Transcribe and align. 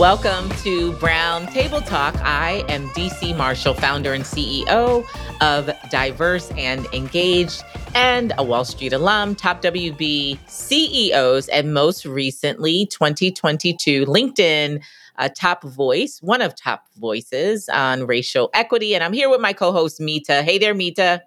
Welcome 0.00 0.48
to 0.62 0.94
Brown 0.94 1.46
Table 1.48 1.82
Talk. 1.82 2.16
I 2.22 2.64
am 2.70 2.90
Dee 2.94 3.10
C. 3.10 3.34
Marshall, 3.34 3.74
founder 3.74 4.14
and 4.14 4.24
CEO 4.24 5.06
of 5.42 5.70
Diverse 5.90 6.50
and 6.52 6.86
Engaged, 6.94 7.62
and 7.94 8.32
a 8.38 8.42
Wall 8.42 8.64
Street 8.64 8.94
alum, 8.94 9.34
top 9.34 9.60
WB 9.60 10.38
CEOs, 10.48 11.48
and 11.48 11.74
most 11.74 12.06
recently, 12.06 12.86
2022 12.86 14.06
LinkedIn 14.06 14.82
uh, 15.18 15.28
top 15.36 15.64
voice, 15.64 16.18
one 16.22 16.40
of 16.40 16.54
top 16.56 16.86
voices 16.96 17.68
on 17.68 18.06
racial 18.06 18.48
equity. 18.54 18.94
And 18.94 19.04
I'm 19.04 19.12
here 19.12 19.28
with 19.28 19.42
my 19.42 19.52
co 19.52 19.70
host, 19.70 20.00
Mita. 20.00 20.42
Hey 20.42 20.56
there, 20.56 20.72
Mita. 20.72 21.24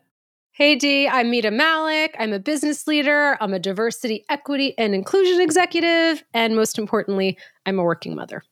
Hey 0.52 0.76
Dee, 0.76 1.08
I'm 1.08 1.30
Mita 1.30 1.52
Mallick. 1.52 2.16
I'm 2.18 2.34
a 2.34 2.40
business 2.40 2.88
leader. 2.88 3.38
I'm 3.40 3.54
a 3.54 3.60
diversity, 3.60 4.26
equity, 4.30 4.74
and 4.80 4.96
inclusion 4.96 5.42
executive. 5.42 6.24
And 6.34 6.56
most 6.56 6.80
importantly, 6.80 7.38
I'm 7.68 7.78
a 7.78 7.84
working 7.84 8.16
mother 8.16 8.44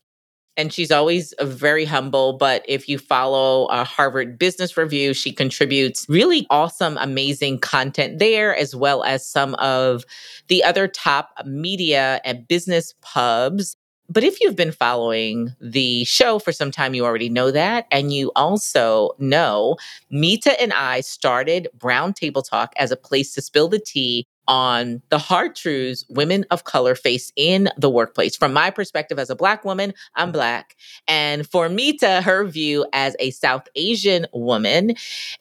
and 0.57 0.73
she's 0.73 0.91
always 0.91 1.33
very 1.41 1.85
humble. 1.85 2.33
But 2.33 2.63
if 2.67 2.89
you 2.89 2.97
follow 2.97 3.67
Harvard 3.69 4.37
Business 4.37 4.75
Review, 4.77 5.13
she 5.13 5.31
contributes 5.31 6.05
really 6.09 6.45
awesome, 6.49 6.97
amazing 6.99 7.59
content 7.59 8.19
there, 8.19 8.55
as 8.55 8.75
well 8.75 9.03
as 9.03 9.25
some 9.25 9.55
of 9.55 10.05
the 10.47 10.63
other 10.63 10.87
top 10.87 11.29
media 11.45 12.21
and 12.25 12.47
business 12.47 12.93
pubs. 13.01 13.77
But 14.09 14.25
if 14.25 14.41
you've 14.41 14.57
been 14.57 14.73
following 14.73 15.55
the 15.61 16.03
show 16.03 16.37
for 16.37 16.51
some 16.51 16.69
time, 16.69 16.93
you 16.93 17.05
already 17.05 17.29
know 17.29 17.49
that. 17.49 17.85
And 17.91 18.11
you 18.11 18.29
also 18.35 19.11
know 19.19 19.77
Mita 20.09 20.61
and 20.61 20.73
I 20.73 20.99
started 20.99 21.69
Brown 21.73 22.11
Table 22.11 22.41
Talk 22.41 22.73
as 22.75 22.91
a 22.91 22.97
place 22.97 23.33
to 23.35 23.41
spill 23.41 23.69
the 23.69 23.79
tea 23.79 24.27
on 24.47 25.01
the 25.09 25.17
hard 25.17 25.55
truths 25.55 26.05
women 26.09 26.45
of 26.51 26.63
color 26.63 26.95
face 26.95 27.31
in 27.35 27.69
the 27.77 27.89
workplace. 27.89 28.35
From 28.35 28.53
my 28.53 28.69
perspective 28.69 29.19
as 29.19 29.29
a 29.29 29.35
Black 29.35 29.63
woman, 29.63 29.93
I'm 30.15 30.31
Black. 30.31 30.75
And 31.07 31.47
for 31.47 31.69
Mita, 31.69 32.21
her 32.21 32.45
view 32.45 32.85
as 32.93 33.15
a 33.19 33.31
South 33.31 33.67
Asian 33.75 34.27
woman. 34.33 34.95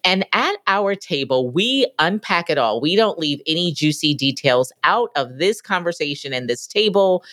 And 0.04 0.26
at 0.32 0.56
our 0.66 0.94
table, 0.94 1.50
we 1.50 1.90
unpack 1.98 2.50
it 2.50 2.58
all. 2.58 2.80
We 2.80 2.96
don't 2.96 3.18
leave 3.18 3.40
any 3.46 3.72
juicy 3.72 4.14
details 4.14 4.72
out 4.84 5.10
of 5.16 5.38
this 5.38 5.60
conversation 5.60 6.32
and 6.32 6.48
this 6.48 6.66
table. 6.66 7.24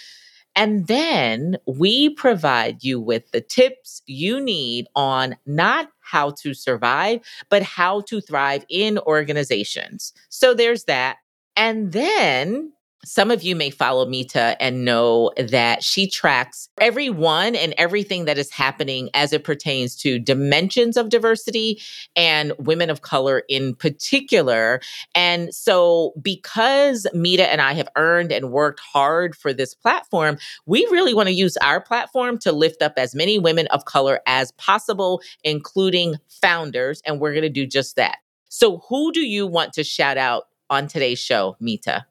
And 0.58 0.88
then 0.88 1.58
we 1.68 2.10
provide 2.10 2.84
you 2.84 3.00
with 3.00 3.30
the 3.32 3.42
tips 3.42 4.02
you 4.08 4.40
need 4.42 4.88
on 4.96 5.36
not 5.46 5.90
how 6.02 6.32
to 6.32 6.56
survive, 6.56 7.20
but 7.50 7.62
how 7.62 8.02
to 8.02 8.20
thrive 8.20 8.66
in 8.68 8.98
organizations. 9.00 10.14
So 10.30 10.56
there's 10.56 10.86
that. 10.86 11.18
And 11.58 11.92
then 11.92 12.72
some 13.08 13.32
of 13.32 13.42
you 13.42 13.56
may 13.56 13.70
follow 13.70 14.06
Mita 14.06 14.62
and 14.62 14.84
know 14.84 15.32
that 15.38 15.82
she 15.82 16.10
tracks 16.10 16.68
everyone 16.80 17.56
and 17.56 17.74
everything 17.78 18.26
that 18.26 18.38
is 18.38 18.52
happening 18.52 19.10
as 19.14 19.32
it 19.32 19.46
pertains 19.46 19.96
to 19.98 20.20
dimensions 20.20 20.98
of 20.98 21.08
diversity 21.08 21.82
and 22.18 22.52
women 22.60 22.90
of 22.90 23.02
color 23.02 23.44
in 23.48 23.76
particular. 23.76 24.82
And 25.16 25.54
so, 25.54 26.14
because 26.22 27.08
Mita 27.14 27.50
and 27.50 27.62
I 27.62 27.74
have 27.74 27.88
earned 27.96 28.32
and 28.32 28.52
worked 28.52 28.82
hard 28.82 29.36
for 29.36 29.54
this 29.54 29.74
platform, 29.74 30.38
we 30.66 30.86
really 30.92 31.14
want 31.14 31.30
to 31.30 31.34
use 31.34 31.56
our 31.58 31.80
platform 31.80 32.38
to 32.40 32.52
lift 32.52 32.82
up 32.82 32.94
as 32.98 33.16
many 33.16 33.40
women 33.40 33.68
of 33.68 33.86
color 33.86 34.20
as 34.28 34.52
possible, 34.54 35.22
including 35.44 36.16
founders. 36.28 37.02
And 37.06 37.22
we're 37.22 37.32
going 37.32 37.44
to 37.44 37.50
do 37.50 37.66
just 37.66 37.96
that. 37.96 38.18
So, 38.50 38.80
who 38.90 39.12
do 39.12 39.22
you 39.22 39.46
want 39.48 39.74
to 39.74 39.84
shout 39.84 40.18
out 40.18 40.47
on 40.70 40.88
today's 40.88 41.20
show, 41.20 41.56
Mita? 41.60 42.06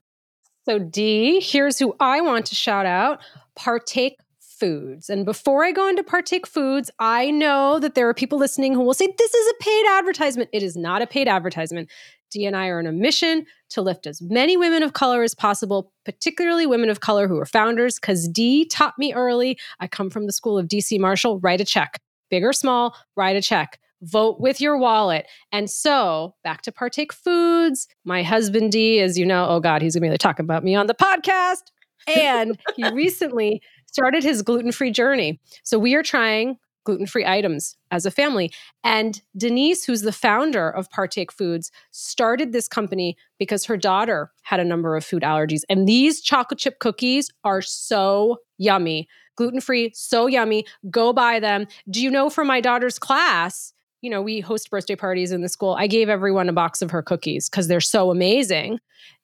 So, 0.64 0.78
Dee, 0.78 1.40
here's 1.40 1.78
who 1.78 1.94
I 2.00 2.20
want 2.20 2.46
to 2.46 2.54
shout 2.54 2.86
out 2.86 3.20
Partake 3.54 4.16
Foods. 4.40 5.08
And 5.08 5.24
before 5.24 5.64
I 5.64 5.70
go 5.70 5.88
into 5.88 6.02
Partake 6.02 6.46
Foods, 6.46 6.90
I 6.98 7.30
know 7.30 7.78
that 7.78 7.94
there 7.94 8.08
are 8.08 8.14
people 8.14 8.38
listening 8.38 8.74
who 8.74 8.80
will 8.80 8.94
say, 8.94 9.06
This 9.18 9.34
is 9.34 9.48
a 9.48 9.62
paid 9.62 9.86
advertisement. 9.98 10.50
It 10.52 10.62
is 10.62 10.76
not 10.76 11.02
a 11.02 11.06
paid 11.06 11.28
advertisement. 11.28 11.90
Dee 12.32 12.46
and 12.46 12.56
I 12.56 12.68
are 12.68 12.80
on 12.80 12.86
a 12.86 12.92
mission 12.92 13.46
to 13.70 13.82
lift 13.82 14.06
as 14.06 14.20
many 14.20 14.56
women 14.56 14.82
of 14.82 14.92
color 14.92 15.22
as 15.22 15.34
possible, 15.34 15.92
particularly 16.04 16.66
women 16.66 16.90
of 16.90 17.00
color 17.00 17.28
who 17.28 17.38
are 17.38 17.46
founders, 17.46 18.00
because 18.00 18.28
Dee 18.28 18.64
taught 18.66 18.98
me 18.98 19.14
early. 19.14 19.58
I 19.78 19.86
come 19.86 20.10
from 20.10 20.26
the 20.26 20.32
school 20.32 20.58
of 20.58 20.66
Dee 20.66 20.80
C. 20.80 20.98
Marshall, 20.98 21.38
write 21.38 21.60
a 21.60 21.64
check, 21.64 22.00
big 22.28 22.42
or 22.42 22.52
small, 22.52 22.96
write 23.14 23.36
a 23.36 23.42
check 23.42 23.78
vote 24.06 24.40
with 24.40 24.60
your 24.60 24.78
wallet. 24.78 25.26
And 25.52 25.68
so 25.68 26.34
back 26.44 26.62
to 26.62 26.72
Partake 26.72 27.12
Foods. 27.12 27.88
My 28.04 28.22
husband 28.22 28.72
D, 28.72 29.00
as 29.00 29.18
you 29.18 29.26
know, 29.26 29.46
oh 29.48 29.60
God, 29.60 29.82
he's 29.82 29.96
gonna 29.96 30.10
be 30.10 30.18
talking 30.18 30.44
about 30.44 30.64
me 30.64 30.74
on 30.74 30.86
the 30.86 30.94
podcast. 30.94 31.62
And 32.06 32.58
he 32.76 32.88
recently 32.92 33.60
started 33.86 34.22
his 34.22 34.42
gluten-free 34.42 34.92
journey. 34.92 35.40
So 35.62 35.78
we 35.78 35.94
are 35.94 36.02
trying 36.02 36.58
gluten-free 36.84 37.26
items 37.26 37.76
as 37.90 38.06
a 38.06 38.10
family. 38.10 38.50
And 38.84 39.20
Denise, 39.36 39.84
who's 39.84 40.02
the 40.02 40.12
founder 40.12 40.70
of 40.70 40.88
Partake 40.90 41.32
Foods, 41.32 41.72
started 41.90 42.52
this 42.52 42.68
company 42.68 43.16
because 43.38 43.64
her 43.64 43.76
daughter 43.76 44.30
had 44.42 44.60
a 44.60 44.64
number 44.64 44.96
of 44.96 45.04
food 45.04 45.22
allergies. 45.22 45.62
And 45.68 45.86
these 45.86 46.20
chocolate 46.20 46.60
chip 46.60 46.78
cookies 46.78 47.28
are 47.44 47.60
so 47.60 48.38
yummy. 48.56 49.08
Gluten 49.36 49.60
free, 49.60 49.90
so 49.94 50.26
yummy. 50.26 50.64
Go 50.88 51.12
buy 51.12 51.40
them. 51.40 51.66
Do 51.90 52.00
you 52.00 52.10
know 52.10 52.30
from 52.30 52.46
my 52.46 52.60
daughter's 52.60 52.98
class, 52.98 53.74
you 54.02 54.10
know, 54.10 54.22
we 54.22 54.40
host 54.40 54.70
birthday 54.70 54.96
parties 54.96 55.32
in 55.32 55.42
the 55.42 55.48
school. 55.48 55.74
I 55.74 55.86
gave 55.86 56.08
everyone 56.08 56.48
a 56.48 56.52
box 56.52 56.82
of 56.82 56.90
her 56.90 57.02
cookies 57.02 57.48
because 57.48 57.68
they're 57.68 57.80
so 57.80 58.10
amazing. 58.10 58.78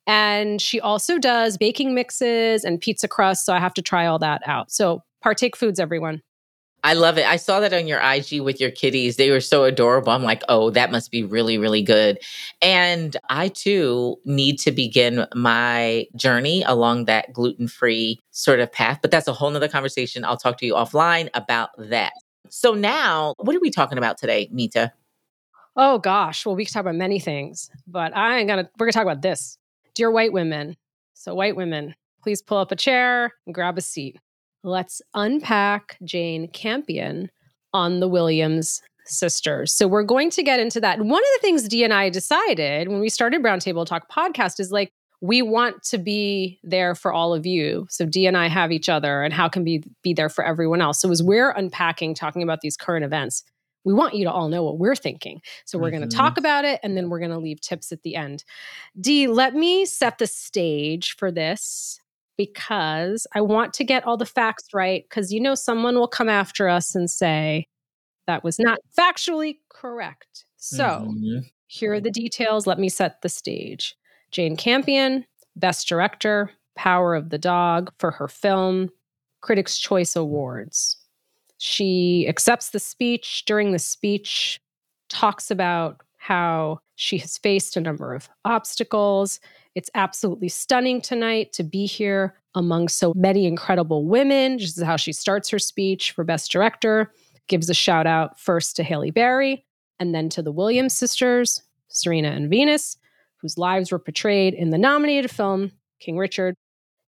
And 0.06 0.60
she 0.60 0.80
also 0.80 1.18
does 1.18 1.56
baking 1.56 1.94
mixes 1.94 2.64
and 2.64 2.80
pizza 2.80 3.06
crust. 3.06 3.46
So 3.46 3.52
I 3.52 3.60
have 3.60 3.74
to 3.74 3.82
try 3.82 4.06
all 4.06 4.18
that 4.18 4.42
out. 4.46 4.72
So 4.72 5.02
partake 5.20 5.56
foods, 5.56 5.78
everyone. 5.78 6.22
I 6.84 6.94
love 6.94 7.16
it. 7.16 7.24
I 7.24 7.36
saw 7.36 7.60
that 7.60 7.72
on 7.72 7.86
your 7.86 8.00
IG 8.00 8.40
with 8.40 8.60
your 8.60 8.72
kitties. 8.72 9.16
They 9.16 9.30
were 9.30 9.40
so 9.40 9.62
adorable. 9.62 10.10
I'm 10.10 10.24
like, 10.24 10.42
oh, 10.48 10.70
that 10.70 10.90
must 10.90 11.12
be 11.12 11.22
really, 11.22 11.56
really 11.56 11.82
good. 11.82 12.18
And 12.60 13.16
I 13.28 13.48
too 13.48 14.16
need 14.24 14.58
to 14.60 14.72
begin 14.72 15.26
my 15.34 16.06
journey 16.16 16.64
along 16.64 17.04
that 17.04 17.32
gluten 17.32 17.68
free 17.68 18.18
sort 18.32 18.58
of 18.58 18.72
path. 18.72 18.98
But 19.00 19.12
that's 19.12 19.28
a 19.28 19.32
whole 19.32 19.50
nother 19.50 19.68
conversation. 19.68 20.24
I'll 20.24 20.36
talk 20.36 20.58
to 20.58 20.66
you 20.66 20.74
offline 20.74 21.28
about 21.34 21.70
that. 21.78 22.14
So 22.48 22.74
now, 22.74 23.34
what 23.38 23.56
are 23.56 23.60
we 23.60 23.70
talking 23.70 23.98
about 23.98 24.18
today, 24.18 24.48
Mita? 24.52 24.92
Oh 25.76 25.98
gosh, 25.98 26.44
well, 26.44 26.54
we 26.54 26.64
can 26.64 26.72
talk 26.72 26.82
about 26.82 26.96
many 26.96 27.18
things, 27.18 27.70
but 27.86 28.14
I 28.16 28.38
ain't 28.38 28.48
gonna. 28.48 28.68
We're 28.78 28.86
gonna 28.86 28.92
talk 28.92 29.02
about 29.04 29.22
this, 29.22 29.58
dear 29.94 30.10
white 30.10 30.32
women. 30.32 30.76
So, 31.14 31.34
white 31.34 31.56
women, 31.56 31.94
please 32.22 32.42
pull 32.42 32.58
up 32.58 32.72
a 32.72 32.76
chair 32.76 33.32
and 33.46 33.54
grab 33.54 33.78
a 33.78 33.80
seat. 33.80 34.18
Let's 34.64 35.00
unpack 35.14 35.96
Jane 36.04 36.48
Campion 36.48 37.30
on 37.72 38.00
the 38.00 38.08
Williams 38.08 38.82
sisters. 39.04 39.72
So 39.72 39.88
we're 39.88 40.02
going 40.02 40.30
to 40.30 40.42
get 40.42 40.60
into 40.60 40.80
that. 40.80 40.98
One 40.98 41.20
of 41.20 41.28
the 41.34 41.40
things 41.40 41.68
Dee 41.68 41.84
and 41.84 41.92
I 41.92 42.10
decided 42.10 42.88
when 42.88 43.00
we 43.00 43.08
started 43.08 43.42
Brown 43.42 43.58
Table 43.58 43.84
Talk 43.84 44.10
podcast 44.10 44.60
is 44.60 44.70
like 44.70 44.92
we 45.22 45.40
want 45.40 45.84
to 45.84 45.98
be 45.98 46.58
there 46.64 46.96
for 46.96 47.12
all 47.12 47.32
of 47.32 47.46
you. 47.46 47.86
So 47.88 48.04
Dee 48.04 48.26
and 48.26 48.36
I 48.36 48.48
have 48.48 48.72
each 48.72 48.88
other 48.88 49.22
and 49.22 49.32
how 49.32 49.48
can 49.48 49.62
we 49.62 49.84
be 50.02 50.12
there 50.12 50.28
for 50.28 50.44
everyone 50.44 50.82
else. 50.82 51.00
So 51.00 51.10
as 51.12 51.22
we're 51.22 51.52
unpacking, 51.52 52.14
talking 52.14 52.42
about 52.42 52.60
these 52.60 52.76
current 52.76 53.04
events, 53.04 53.44
we 53.84 53.94
want 53.94 54.14
you 54.14 54.24
to 54.24 54.32
all 54.32 54.48
know 54.48 54.64
what 54.64 54.78
we're 54.78 54.96
thinking. 54.96 55.40
So 55.64 55.78
we're 55.78 55.90
mm-hmm. 55.90 55.98
going 55.98 56.10
to 56.10 56.16
talk 56.16 56.38
about 56.38 56.64
it 56.64 56.80
and 56.82 56.96
then 56.96 57.08
we're 57.08 57.20
going 57.20 57.30
to 57.30 57.38
leave 57.38 57.60
tips 57.60 57.92
at 57.92 58.02
the 58.02 58.16
end. 58.16 58.42
Dee, 59.00 59.28
let 59.28 59.54
me 59.54 59.86
set 59.86 60.18
the 60.18 60.26
stage 60.26 61.14
for 61.16 61.30
this 61.30 62.00
because 62.36 63.28
I 63.32 63.42
want 63.42 63.74
to 63.74 63.84
get 63.84 64.04
all 64.04 64.16
the 64.16 64.26
facts 64.26 64.74
right 64.74 65.04
because 65.08 65.32
you 65.32 65.40
know 65.40 65.54
someone 65.54 65.94
will 65.94 66.08
come 66.08 66.28
after 66.28 66.68
us 66.68 66.96
and 66.96 67.08
say 67.08 67.68
that 68.26 68.42
was 68.42 68.58
not 68.58 68.80
factually 68.98 69.58
correct. 69.68 70.46
So, 70.56 70.84
mm-hmm. 70.84 71.40
here 71.68 71.92
are 71.92 72.00
the 72.00 72.10
details. 72.10 72.66
Let 72.66 72.78
me 72.78 72.88
set 72.88 73.22
the 73.22 73.28
stage. 73.28 73.96
Jane 74.32 74.56
Campion, 74.56 75.24
Best 75.56 75.86
Director, 75.88 76.50
Power 76.74 77.14
of 77.14 77.30
the 77.30 77.38
Dog 77.38 77.92
for 77.98 78.10
her 78.10 78.28
film, 78.28 78.90
Critics' 79.42 79.78
Choice 79.78 80.16
Awards. 80.16 80.96
She 81.58 82.26
accepts 82.28 82.70
the 82.70 82.80
speech. 82.80 83.44
During 83.46 83.72
the 83.72 83.78
speech, 83.78 84.60
talks 85.08 85.50
about 85.50 86.02
how 86.16 86.80
she 86.96 87.18
has 87.18 87.36
faced 87.36 87.76
a 87.76 87.80
number 87.80 88.14
of 88.14 88.28
obstacles 88.44 89.40
It's 89.74 89.90
absolutely 89.94 90.48
stunning 90.48 91.00
tonight 91.00 91.52
to 91.54 91.62
be 91.62 91.86
here 91.86 92.34
among 92.54 92.88
so 92.88 93.14
many 93.16 93.46
incredible 93.46 94.04
women. 94.04 94.58
This 94.58 94.76
is 94.76 94.82
how 94.82 94.96
she 94.96 95.12
starts 95.12 95.48
her 95.48 95.58
speech 95.58 96.12
for 96.12 96.24
Best 96.24 96.50
Director. 96.52 97.12
Gives 97.48 97.70
a 97.70 97.74
shout 97.74 98.06
out 98.06 98.38
first 98.38 98.76
to 98.76 98.82
Halle 98.82 99.10
Berry 99.10 99.64
and 99.98 100.14
then 100.14 100.28
to 100.30 100.42
the 100.42 100.52
Williams 100.52 100.94
sisters, 100.94 101.62
Serena 101.88 102.28
and 102.28 102.50
Venus, 102.50 102.98
whose 103.42 103.58
lives 103.58 103.92
were 103.92 103.98
portrayed 103.98 104.54
in 104.54 104.70
the 104.70 104.78
nominated 104.78 105.30
film, 105.30 105.72
King 106.00 106.16
Richard. 106.16 106.54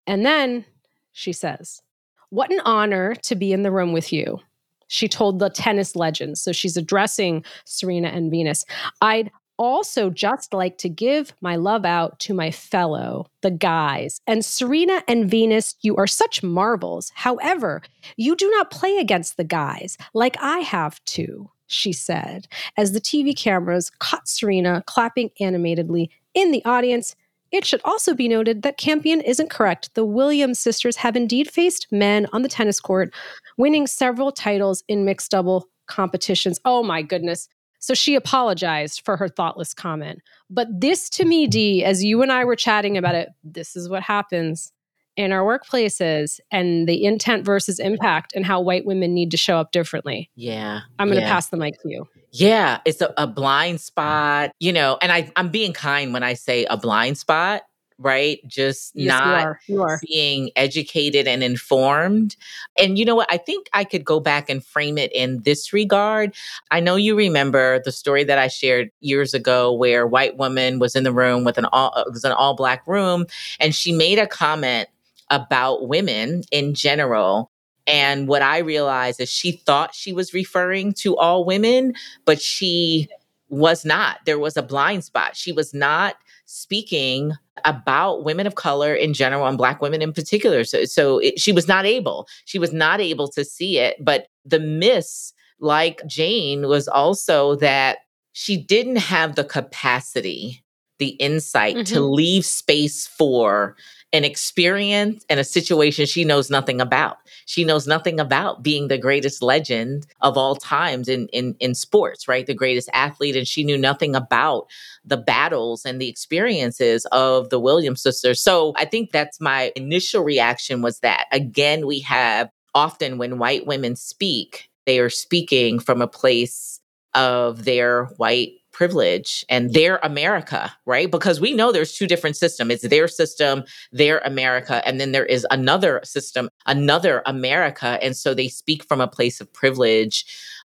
And 0.08 0.26
then 0.26 0.66
she 1.14 1.32
says, 1.32 1.82
What 2.30 2.52
an 2.52 2.60
honor 2.66 3.16
to 3.24 3.36
be 3.36 3.54
in 3.54 3.64
the 3.64 3.72
room 3.72 3.94
with 3.94 4.12
you. 4.12 4.40
She 4.88 5.08
told 5.08 5.40
the 5.40 5.50
tennis 5.50 5.96
legends. 5.96 6.42
So 6.42 6.52
she's 6.52 6.78
addressing 6.78 7.46
Serena 7.64 8.10
and 8.10 8.30
Venus. 8.30 8.66
I'd 9.02 9.32
also 9.58 10.10
just 10.10 10.54
like 10.54 10.78
to 10.80 10.90
give 10.90 11.34
my 11.42 11.56
love 11.56 11.86
out 11.86 12.20
to 12.20 12.34
my 12.34 12.52
fellow, 12.52 13.28
the 13.42 13.52
guys. 13.52 14.20
And 14.28 14.44
Serena 14.44 15.02
and 15.08 15.30
Venus, 15.30 15.76
you 15.82 15.96
are 15.96 16.08
such 16.08 16.44
marvels. 16.44 17.12
However, 17.16 17.82
you 18.18 18.36
do 18.36 18.50
not 18.52 18.72
play 18.72 18.98
against 18.98 19.38
the 19.38 19.44
guys 19.44 19.98
like 20.14 20.36
I 20.42 20.60
have 20.60 21.04
to, 21.06 21.50
she 21.68 21.92
said, 21.94 22.48
as 22.78 22.92
the 22.92 23.02
TV 23.02 23.36
cameras 23.36 23.92
caught 24.00 24.28
Serena 24.28 24.84
clapping 24.88 25.30
animatedly 25.40 26.10
in 26.34 26.52
the 26.52 26.64
audience. 26.66 27.16
It 27.52 27.66
should 27.66 27.82
also 27.86 28.14
be 28.14 28.28
noted 28.28 28.64
that 28.64 28.78
Campion 28.78 29.22
isn't 29.22 29.50
correct. 29.50 29.94
The 29.94 30.04
Williams 30.04 30.60
sisters 30.60 30.98
have 30.98 31.16
indeed 31.16 31.50
faced 31.50 31.88
men 31.92 32.28
on 32.34 32.42
the 32.42 32.50
tennis 32.50 32.80
court, 32.80 33.14
winning 33.58 33.88
several 33.88 34.32
titles 34.32 34.84
in 34.88 35.06
mixed 35.06 35.32
double 35.32 35.68
competitions. 35.88 36.60
Oh 36.66 36.84
my 36.84 37.02
goodness. 37.02 37.48
So 37.80 37.94
she 37.94 38.16
apologized 38.16 39.02
for 39.06 39.16
her 39.16 39.30
thoughtless 39.30 39.74
comment. 39.74 40.22
But 40.50 40.68
this 40.72 41.10
to 41.12 41.26
me, 41.26 41.46
Dee, 41.46 41.84
as 41.84 42.04
you 42.04 42.22
and 42.22 42.32
I 42.32 42.44
were 42.44 42.56
chatting 42.56 42.98
about 42.98 43.16
it, 43.16 43.30
this 43.44 43.76
is 43.76 43.88
what 43.88 44.02
happens 44.02 44.74
in 45.16 45.32
our 45.32 45.44
workplaces 45.44 46.40
and 46.52 46.88
the 46.88 47.06
intent 47.06 47.46
versus 47.46 47.80
impact 47.80 48.34
and 48.36 48.46
how 48.46 48.60
white 48.60 48.86
women 48.86 49.14
need 49.14 49.32
to 49.32 49.38
show 49.38 49.58
up 49.58 49.72
differently. 49.72 50.30
Yeah. 50.36 50.82
I'm 51.00 51.08
going 51.08 51.20
to 51.20 51.24
yeah. 51.24 51.32
pass 51.32 51.48
the 51.48 51.58
mic 51.58 51.82
to 51.82 51.90
you. 51.90 52.08
Yeah, 52.32 52.80
it's 52.84 53.00
a, 53.00 53.14
a 53.18 53.28
blind 53.28 53.80
spot, 53.80 54.52
you 54.60 54.74
know, 54.74 54.98
and 55.02 55.12
I, 55.12 55.32
I'm 55.38 55.50
being 55.50 55.72
kind 55.72 56.12
when 56.12 56.22
I 56.22 56.34
say 56.34 56.66
a 56.66 56.76
blind 56.76 57.18
spot 57.18 57.62
right? 57.98 58.40
Just 58.48 58.92
Yes, 58.96 59.04
you 59.04 59.08
not 59.08 59.44
are. 59.46 59.60
You 59.68 59.82
are. 59.82 60.00
being 60.06 60.52
educated 60.56 61.28
and 61.28 61.44
informed. 61.44 62.36
And 62.78 63.00
you 63.00 63.06
know 63.06 63.16
what? 63.16 63.32
I 63.32 63.38
think 63.38 63.68
I 63.74 63.84
could 63.84 64.04
go 64.04 64.20
back 64.20 64.50
and 64.50 64.64
frame 64.64 64.98
it 64.98 65.12
in 65.14 65.44
this 65.44 65.72
regard. 65.72 66.36
I 66.72 66.80
know 66.80 66.96
you 66.96 67.16
remember 67.16 67.82
the 67.84 67.92
story 67.92 68.24
that 68.26 68.38
I 68.38 68.48
shared 68.48 68.92
years 69.00 69.34
ago 69.34 69.72
where 69.72 70.04
a 70.04 70.08
white 70.08 70.38
woman 70.38 70.80
was 70.80 70.96
in 70.96 71.04
the 71.04 71.14
room 71.14 71.44
with 71.44 71.58
an 71.58 71.66
all 71.72 71.94
uh, 71.96 72.04
it 72.06 72.12
was 72.12 72.24
an 72.24 72.34
all 72.34 72.56
black 72.56 72.86
room 72.86 73.26
and 73.60 73.74
she 73.74 73.92
made 73.92 74.20
a 74.20 74.28
comment 74.28 74.90
about 75.30 75.88
women 75.88 76.44
in 76.52 76.74
general. 76.74 77.52
And 77.88 78.28
what 78.28 78.42
I 78.42 78.60
realized 78.60 79.20
is 79.22 79.30
she 79.30 79.52
thought 79.54 79.94
she 79.94 80.12
was 80.14 80.34
referring 80.34 80.94
to 80.94 81.16
all 81.18 81.46
women, 81.46 81.94
but 82.26 82.42
she 82.42 83.08
was 83.50 83.86
not. 83.86 84.20
There 84.26 84.40
was 84.40 84.58
a 84.58 84.64
blind 84.64 85.04
spot. 85.04 85.36
She 85.36 85.52
was 85.52 85.74
not 85.74 86.16
speaking 86.46 87.32
about 87.64 88.24
women 88.24 88.46
of 88.48 88.56
color 88.56 88.94
in 88.94 89.14
general 89.14 89.48
and 89.48 89.58
black 89.58 89.82
women 89.82 90.02
in 90.02 90.14
particular 90.14 90.64
so, 90.64 90.86
so 90.86 91.18
it, 91.20 91.40
she 91.40 91.52
was 91.52 91.68
not 91.68 91.86
able 91.86 92.28
she 92.44 92.60
was 92.60 92.72
not 92.74 93.00
able 93.00 93.28
to 93.28 93.44
see 93.44 93.80
it 93.80 93.96
but 94.04 94.28
the 94.44 94.60
miss 94.60 95.34
like 95.60 96.02
jane 96.06 96.68
was 96.68 96.88
also 96.88 97.56
that 97.56 98.00
she 98.34 98.58
didn't 98.58 98.98
have 98.98 99.36
the 99.36 99.44
capacity 99.44 100.64
the 101.00 101.10
insight 101.12 101.86
to 101.88 101.96
Mhm. 101.96 102.14
leave 102.14 102.46
space 102.46 103.08
for 103.08 103.76
an 104.16 104.24
experience 104.24 105.26
and 105.30 105.40
a 105.40 105.44
situation 105.44 106.06
she 106.06 106.24
knows 106.24 106.50
nothing 106.50 106.80
about 106.80 107.18
she 107.46 107.64
knows 107.64 107.86
nothing 107.86 108.20
about 108.20 108.64
being 108.64 108.88
the 108.88 108.98
greatest 108.98 109.44
legend 109.44 110.08
of 110.22 110.38
all 110.38 110.56
times 110.56 111.08
in 111.08 111.28
in 111.28 111.56
in 111.60 111.76
sports 111.76 112.28
right 112.28 112.48
the 112.48 112.54
greatest 112.54 112.90
athlete 112.94 113.36
and 113.36 113.48
she 113.48 113.64
knew 113.64 113.78
nothing 113.78 114.16
about 114.16 114.68
the 115.06 115.18
battles 115.18 115.86
and 115.86 116.02
the 116.02 116.10
experiences 116.10 117.06
of 117.12 117.50
the 117.50 117.60
Williams 117.60 118.02
sisters. 118.02 118.42
So 118.42 118.74
I 118.76 118.86
think 118.86 119.12
that's 119.12 119.40
my 119.40 119.72
initial 119.76 120.24
reaction 120.24 120.82
was 120.82 121.00
that 121.00 121.28
again, 121.32 121.86
we 121.86 122.00
have 122.02 122.50
often 122.74 123.18
when 123.18 123.38
white 123.38 123.66
women 123.66 123.96
speak, 123.96 124.70
they 124.86 125.00
are 125.00 125.10
speaking 125.10 125.80
from 125.80 126.02
a 126.02 126.08
place 126.08 126.80
of 127.14 127.64
their 127.64 128.06
white 128.18 128.52
privilege 128.76 129.46
and 129.48 129.74
their 129.74 130.00
America, 130.04 130.70
right? 130.86 131.10
Because 131.10 131.40
we 131.40 131.54
know 131.54 131.72
there's 131.72 131.94
two 131.94 132.08
different 132.08 132.36
systems. 132.36 132.72
It's 132.72 132.88
their 132.90 133.08
system, 133.08 133.64
their 133.94 134.20
America, 134.20 134.86
and 134.86 135.00
then 135.00 135.14
there 135.14 135.26
is 135.26 135.48
another 135.50 136.02
system, 136.04 136.50
another 136.66 137.24
America. 137.26 137.98
And 138.02 138.18
so 138.18 138.34
they 138.34 138.50
speak 138.50 138.84
from 138.84 139.00
a 139.00 139.08
place 139.08 139.40
of 139.40 139.52
privilege. 139.54 140.26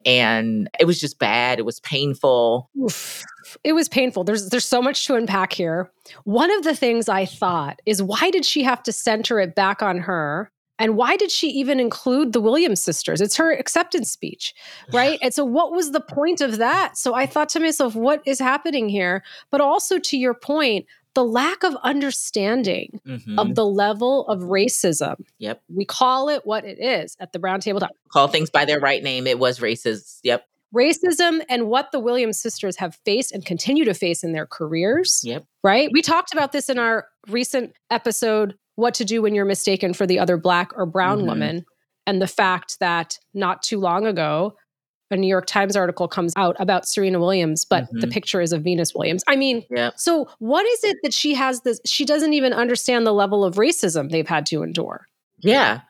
And 0.04 0.68
it 0.80 0.84
was 0.84 1.00
just 1.00 1.20
bad. 1.20 1.60
It 1.60 1.64
was 1.64 1.78
painful. 1.78 2.68
Oof. 2.82 3.22
It 3.62 3.74
was 3.74 3.88
painful. 3.88 4.24
There's 4.24 4.48
there's 4.48 4.64
so 4.64 4.82
much 4.82 5.06
to 5.06 5.14
unpack 5.14 5.52
here. 5.52 5.88
One 6.24 6.50
of 6.50 6.64
the 6.64 6.74
things 6.74 7.08
I 7.08 7.24
thought 7.24 7.80
is 7.86 8.02
why 8.02 8.30
did 8.32 8.44
she 8.44 8.64
have 8.64 8.82
to 8.82 8.92
center 8.92 9.38
it 9.38 9.54
back 9.54 9.80
on 9.80 9.98
her? 9.98 10.50
And 10.78 10.96
why 10.96 11.16
did 11.16 11.30
she 11.30 11.48
even 11.48 11.78
include 11.78 12.32
the 12.32 12.40
Williams 12.40 12.82
sisters? 12.82 13.20
It's 13.20 13.36
her 13.36 13.52
acceptance 13.52 14.10
speech, 14.10 14.54
right? 14.92 15.18
And 15.22 15.32
so 15.32 15.44
what 15.44 15.72
was 15.72 15.92
the 15.92 16.00
point 16.00 16.40
of 16.40 16.58
that? 16.58 16.96
So 16.96 17.14
I 17.14 17.26
thought 17.26 17.48
to 17.50 17.60
myself, 17.60 17.94
what 17.94 18.22
is 18.26 18.38
happening 18.38 18.88
here? 18.88 19.22
But 19.50 19.60
also 19.60 19.98
to 19.98 20.16
your 20.16 20.34
point, 20.34 20.86
the 21.14 21.24
lack 21.24 21.62
of 21.62 21.76
understanding 21.82 23.00
Mhm. 23.06 23.38
of 23.38 23.54
the 23.54 23.66
level 23.66 24.26
of 24.28 24.40
racism. 24.40 25.16
Yep. 25.38 25.62
We 25.74 25.84
call 25.84 26.28
it 26.30 26.46
what 26.46 26.64
it 26.64 26.78
is 26.80 27.16
at 27.20 27.32
the 27.32 27.38
Brown 27.38 27.60
Table 27.60 27.80
Talk. 27.80 27.90
Call 28.10 28.28
things 28.28 28.48
by 28.50 28.64
their 28.64 28.80
right 28.80 29.02
name. 29.02 29.26
It 29.26 29.38
was 29.38 29.58
racist. 29.60 30.20
Yep. 30.22 30.46
Racism 30.74 31.42
and 31.50 31.68
what 31.68 31.92
the 31.92 32.00
Williams 32.00 32.40
sisters 32.40 32.76
have 32.76 32.94
faced 33.04 33.30
and 33.30 33.44
continue 33.44 33.84
to 33.84 33.92
face 33.92 34.24
in 34.24 34.32
their 34.32 34.46
careers. 34.46 35.20
Yep. 35.22 35.44
right? 35.62 35.90
We 35.92 36.00
talked 36.02 36.32
about 36.32 36.50
this 36.52 36.68
in 36.68 36.78
our 36.78 37.06
recent 37.28 37.72
episode, 37.90 38.56
What 38.76 38.94
to 38.94 39.04
Do 39.04 39.22
When 39.22 39.34
You're 39.34 39.44
Mistaken 39.44 39.92
for 39.94 40.06
the 40.06 40.18
Other 40.18 40.36
Black 40.36 40.70
or 40.76 40.86
Brown 40.86 41.20
Mhm. 41.22 41.26
Woman, 41.26 41.64
and 42.06 42.20
the 42.22 42.26
fact 42.26 42.78
that 42.80 43.18
not 43.34 43.62
too 43.62 43.78
long 43.78 44.06
ago, 44.06 44.56
a 45.10 45.16
New 45.16 45.26
York 45.28 45.46
Times 45.46 45.76
article 45.76 46.08
comes 46.08 46.32
out 46.36 46.56
about 46.58 46.88
Serena 46.88 47.20
Williams, 47.20 47.66
but 47.66 47.86
the 47.92 48.06
Mhm. 48.06 48.12
picture 48.12 48.40
is 48.40 48.52
of 48.52 48.62
Venus 48.62 48.94
Williams. 48.94 49.22
I 49.28 49.36
mean, 49.36 49.62
Yep. 49.70 49.94
so 49.98 50.26
what 50.38 50.64
is 50.66 50.84
it 50.84 50.96
that 51.02 51.12
she 51.12 51.34
has 51.34 51.60
this? 51.60 51.80
She 51.84 52.06
doesn't 52.06 52.32
even 52.32 52.54
understand 52.54 53.06
the 53.06 53.12
level 53.12 53.44
of 53.44 53.56
racism 53.56 54.10
they've 54.10 54.26
had 54.26 54.46
to 54.46 54.62
endure. 54.62 55.06
Yeah. 55.40 55.80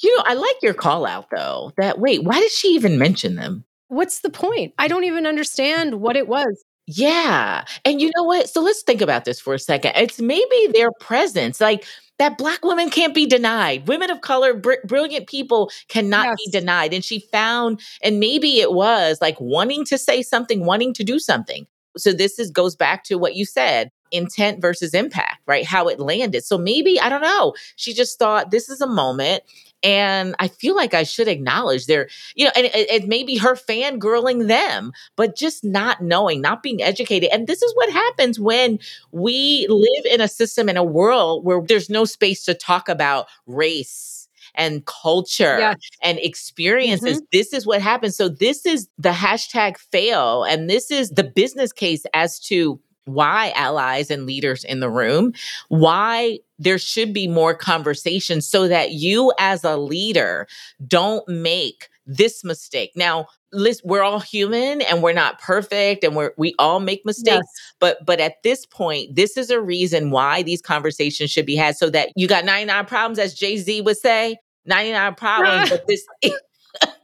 You 0.00 0.16
know, 0.16 0.24
I 0.26 0.34
like 0.34 0.56
your 0.62 0.74
call 0.74 1.06
out 1.06 1.26
though. 1.30 1.70
That 1.76 2.00
wait, 2.00 2.24
why 2.24 2.40
did 2.40 2.50
she 2.50 2.68
even 2.74 2.98
mention 2.98 3.36
them? 3.36 3.64
What's 3.86 4.20
the 4.20 4.30
point? 4.30 4.74
I 4.78 4.88
don't 4.88 5.04
even 5.04 5.26
understand 5.26 6.00
what 6.00 6.16
it 6.16 6.26
was. 6.26 6.64
Yeah. 6.86 7.64
And 7.84 8.00
you 8.00 8.10
know 8.16 8.24
what? 8.24 8.48
So 8.48 8.60
let's 8.60 8.82
think 8.82 9.00
about 9.00 9.24
this 9.24 9.40
for 9.40 9.54
a 9.54 9.58
second. 9.58 9.92
It's 9.96 10.20
maybe 10.20 10.68
their 10.74 10.90
presence. 11.00 11.60
Like 11.60 11.84
that 12.18 12.36
black 12.38 12.64
woman 12.64 12.90
can't 12.90 13.14
be 13.14 13.26
denied. 13.26 13.86
Women 13.86 14.10
of 14.10 14.20
color, 14.20 14.54
br- 14.54 14.74
brilliant 14.84 15.28
people 15.28 15.70
cannot 15.88 16.36
be 16.36 16.50
denied. 16.50 16.92
And 16.92 17.04
she 17.04 17.20
found, 17.32 17.80
and 18.02 18.18
maybe 18.18 18.60
it 18.60 18.72
was 18.72 19.18
like 19.20 19.40
wanting 19.40 19.84
to 19.86 19.98
say 19.98 20.22
something, 20.22 20.64
wanting 20.66 20.92
to 20.94 21.04
do 21.04 21.18
something. 21.18 21.66
So 21.96 22.12
this 22.12 22.38
is 22.38 22.50
goes 22.50 22.74
back 22.74 23.04
to 23.04 23.16
what 23.16 23.36
you 23.36 23.44
said 23.44 23.90
intent 24.12 24.60
versus 24.60 24.94
impact, 24.94 25.40
right? 25.46 25.64
How 25.64 25.88
it 25.88 25.98
landed. 25.98 26.44
So 26.44 26.58
maybe, 26.58 27.00
I 27.00 27.08
don't 27.08 27.22
know, 27.22 27.54
she 27.76 27.92
just 27.94 28.18
thought 28.18 28.50
this 28.50 28.68
is 28.68 28.80
a 28.80 28.86
moment. 28.86 29.42
And 29.84 30.36
I 30.38 30.46
feel 30.46 30.76
like 30.76 30.94
I 30.94 31.02
should 31.02 31.26
acknowledge 31.26 31.86
their, 31.86 32.08
you 32.36 32.44
know, 32.44 32.52
and 32.54 32.66
it, 32.66 32.74
it 32.74 33.08
may 33.08 33.24
be 33.24 33.36
her 33.38 33.56
fangirling 33.56 34.46
them, 34.46 34.92
but 35.16 35.36
just 35.36 35.64
not 35.64 36.00
knowing, 36.00 36.40
not 36.40 36.62
being 36.62 36.80
educated. 36.80 37.30
And 37.32 37.48
this 37.48 37.62
is 37.62 37.74
what 37.74 37.90
happens 37.90 38.38
when 38.38 38.78
we 39.10 39.66
live 39.68 40.06
in 40.06 40.20
a 40.20 40.28
system, 40.28 40.68
in 40.68 40.76
a 40.76 40.84
world 40.84 41.44
where 41.44 41.60
there's 41.66 41.90
no 41.90 42.04
space 42.04 42.44
to 42.44 42.54
talk 42.54 42.88
about 42.88 43.26
race 43.46 44.28
and 44.54 44.84
culture 44.86 45.58
Yes. 45.58 45.76
and 46.02 46.18
experiences. 46.18 47.16
Mm-hmm. 47.18 47.26
This 47.32 47.52
is 47.52 47.66
what 47.66 47.80
happens. 47.82 48.16
So, 48.16 48.28
this 48.28 48.66
is 48.66 48.88
the 48.98 49.10
hashtag 49.10 49.78
fail. 49.78 50.44
And 50.44 50.68
this 50.68 50.90
is 50.90 51.10
the 51.10 51.24
business 51.24 51.72
case 51.72 52.04
as 52.14 52.38
to 52.40 52.78
why 53.04 53.52
allies 53.56 54.10
and 54.10 54.26
leaders 54.26 54.64
in 54.64 54.80
the 54.80 54.90
room, 54.90 55.32
why 55.68 56.38
there 56.58 56.78
should 56.78 57.12
be 57.12 57.26
more 57.26 57.54
conversation 57.54 58.40
so 58.40 58.68
that 58.68 58.92
you 58.92 59.32
as 59.38 59.64
a 59.64 59.76
leader 59.76 60.46
don't 60.86 61.26
make 61.28 61.88
this 62.06 62.42
mistake. 62.44 62.92
Now, 62.96 63.26
listen, 63.52 63.88
we're 63.88 64.02
all 64.02 64.20
human 64.20 64.82
and 64.82 65.02
we're 65.02 65.12
not 65.12 65.40
perfect 65.40 66.04
and 66.04 66.16
we're 66.16 66.32
we 66.36 66.54
all 66.58 66.80
make 66.80 67.04
mistakes 67.04 67.46
Yes. 67.46 67.72
but 67.80 68.04
but 68.04 68.18
at 68.18 68.42
this 68.42 68.64
point 68.66 69.14
this 69.14 69.36
is 69.36 69.50
a 69.50 69.60
reason 69.60 70.10
why 70.10 70.42
these 70.42 70.62
conversations 70.62 71.30
should 71.30 71.46
be 71.46 71.54
had 71.54 71.76
so 71.76 71.90
that 71.90 72.08
you 72.16 72.26
got 72.26 72.44
99 72.46 72.86
problems 72.86 73.18
as 73.18 73.34
jay-z 73.34 73.80
would 73.82 73.98
say 73.98 74.36
99 74.64 75.14
problems 75.16 75.68
but 75.70 75.86
this 75.86 76.04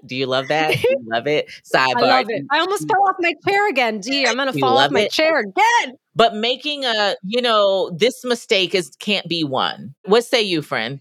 Do 0.07 0.17
you 0.17 0.27
love 0.27 0.49
that? 0.49 0.73
Do 0.83 0.89
you 0.89 0.99
love 1.07 1.27
it? 1.27 1.49
Sidebar. 1.65 1.97
I 1.97 2.19
love 2.19 2.27
it. 2.29 2.45
I 2.51 2.61
almost 2.61 2.89
fell 2.89 3.03
off 3.09 3.17
my 3.19 3.35
chair 3.47 3.69
again. 3.69 4.01
Dee, 4.01 4.27
I'm 4.27 4.37
gonna 4.37 4.53
You 4.53 4.61
fall 4.61 4.79
off 4.79 4.91
my 4.91 5.03
it? 5.03 5.13
chair 5.13 5.41
again. 5.41 5.97
But 6.15 6.35
making 6.35 6.85
a, 6.85 7.17
you 7.23 7.43
know, 7.43 7.91
this 7.97 8.25
mistake 8.25 8.75
is 8.75 8.91
can't 8.99 9.29
be 9.29 9.45
one. 9.45 9.95
What 10.05 10.25
say 10.25 10.43
you, 10.43 10.63
friend? 10.63 11.01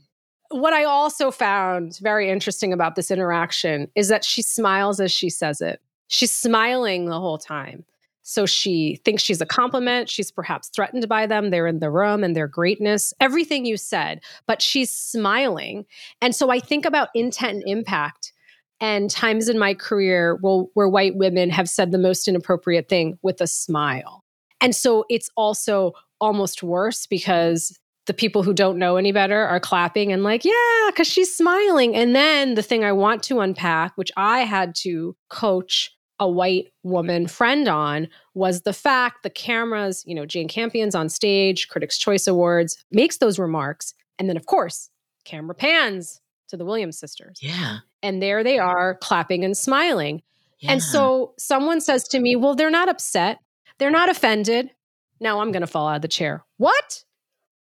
What 0.50 0.74
I 0.74 0.84
also 0.86 1.32
found 1.32 1.98
very 2.02 2.30
interesting 2.30 2.72
about 2.74 2.96
this 2.96 3.12
interaction 3.12 3.90
is 3.96 4.08
that 4.08 4.24
she 4.24 4.42
smiles 4.42 5.00
as 5.00 5.12
she 5.12 5.30
says 5.30 5.62
it. 5.62 5.82
She's 6.08 6.32
smiling 6.32 7.06
the 7.06 7.20
whole 7.20 7.38
time. 7.38 7.84
So 8.22 8.46
she 8.46 9.00
thinks 9.06 9.24
she's 9.24 9.40
a 9.42 9.46
compliment. 9.46 10.10
She's 10.10 10.32
perhaps 10.32 10.70
threatened 10.70 11.08
by 11.08 11.28
them. 11.28 11.50
They're 11.50 11.68
in 11.68 11.80
the 11.80 11.90
room 11.90 12.24
and 12.26 12.36
their 12.36 12.48
greatness, 12.48 13.14
everything 13.22 13.66
you 13.66 13.78
said, 13.78 14.22
but 14.48 14.62
she's 14.62 14.92
smiling. 14.92 15.86
And 16.22 16.36
so 16.36 16.50
I 16.50 16.60
think 16.60 16.86
about 16.86 17.08
intent 17.16 17.64
and 17.64 17.64
impact 17.68 18.34
and 18.80 19.10
times 19.10 19.50
in 19.50 19.58
my 19.58 19.74
career 19.74 20.38
where, 20.42 20.66
where 20.74 20.90
white 20.90 21.16
women 21.16 21.50
have 21.50 21.70
said 21.70 21.92
the 21.92 21.98
most 21.98 22.28
inappropriate 22.28 22.90
thing 22.90 23.18
with 23.22 23.42
a 23.42 23.48
smile. 23.48 24.24
And 24.62 24.76
so 24.76 25.06
it's 25.10 25.30
also 25.36 25.94
almost 26.20 26.64
worse 26.64 27.06
because 27.06 27.78
the 28.08 28.14
people 28.14 28.42
who 28.42 28.54
don't 28.54 28.80
know 28.80 28.96
any 28.96 29.12
better 29.12 29.42
are 29.44 29.60
clapping 29.60 30.12
and 30.12 30.24
like, 30.24 30.46
yeah, 30.46 30.88
because 30.88 31.08
she's 31.08 31.36
smiling. 31.36 31.96
And 31.96 32.16
then 32.16 32.56
the 32.56 32.64
thing 32.64 32.84
I 32.84 32.94
want 32.94 33.22
to 33.24 33.40
unpack, 33.40 33.98
which 33.98 34.12
I 34.18 34.40
had 34.40 34.74
to 34.78 35.16
coach 35.30 35.92
a 36.20 36.28
white 36.28 36.72
woman 36.84 37.28
friend 37.28 37.68
on, 37.68 38.08
was 38.34 38.62
the 38.62 38.74
fact 38.74 39.24
the 39.24 39.30
cameras, 39.30 40.04
you 40.08 40.16
know, 40.16 40.26
Jane 40.26 40.48
Campion's 40.48 40.96
on 40.96 41.10
stage, 41.10 41.68
Critics' 41.68 41.98
Choice 41.98 42.28
Awards, 42.28 42.84
makes 42.92 43.18
those 43.18 43.38
remarks. 43.38 43.94
And 44.18 44.28
then, 44.28 44.38
of 44.38 44.48
course, 44.48 44.90
camera 45.26 45.54
pans 45.54 46.22
to 46.48 46.58
the 46.58 46.66
Williams 46.66 46.98
sisters. 46.98 47.38
Yeah. 47.42 47.80
And 48.04 48.22
there 48.22 48.44
they 48.44 48.60
are 48.60 48.96
clapping 48.96 49.44
and 49.44 49.58
smiling. 49.58 50.22
And 50.68 50.82
so 50.82 51.34
someone 51.38 51.82
says 51.82 52.08
to 52.10 52.20
me, 52.20 52.36
Well, 52.36 52.56
they're 52.56 52.72
not 52.72 52.90
upset. 52.90 53.40
They're 53.78 53.92
not 53.92 54.10
offended. 54.10 54.72
Now 55.20 55.40
I'm 55.40 55.52
going 55.52 55.62
to 55.62 55.68
fall 55.68 55.88
out 55.88 55.98
of 55.98 56.02
the 56.02 56.08
chair. 56.08 56.44
What? 56.58 57.04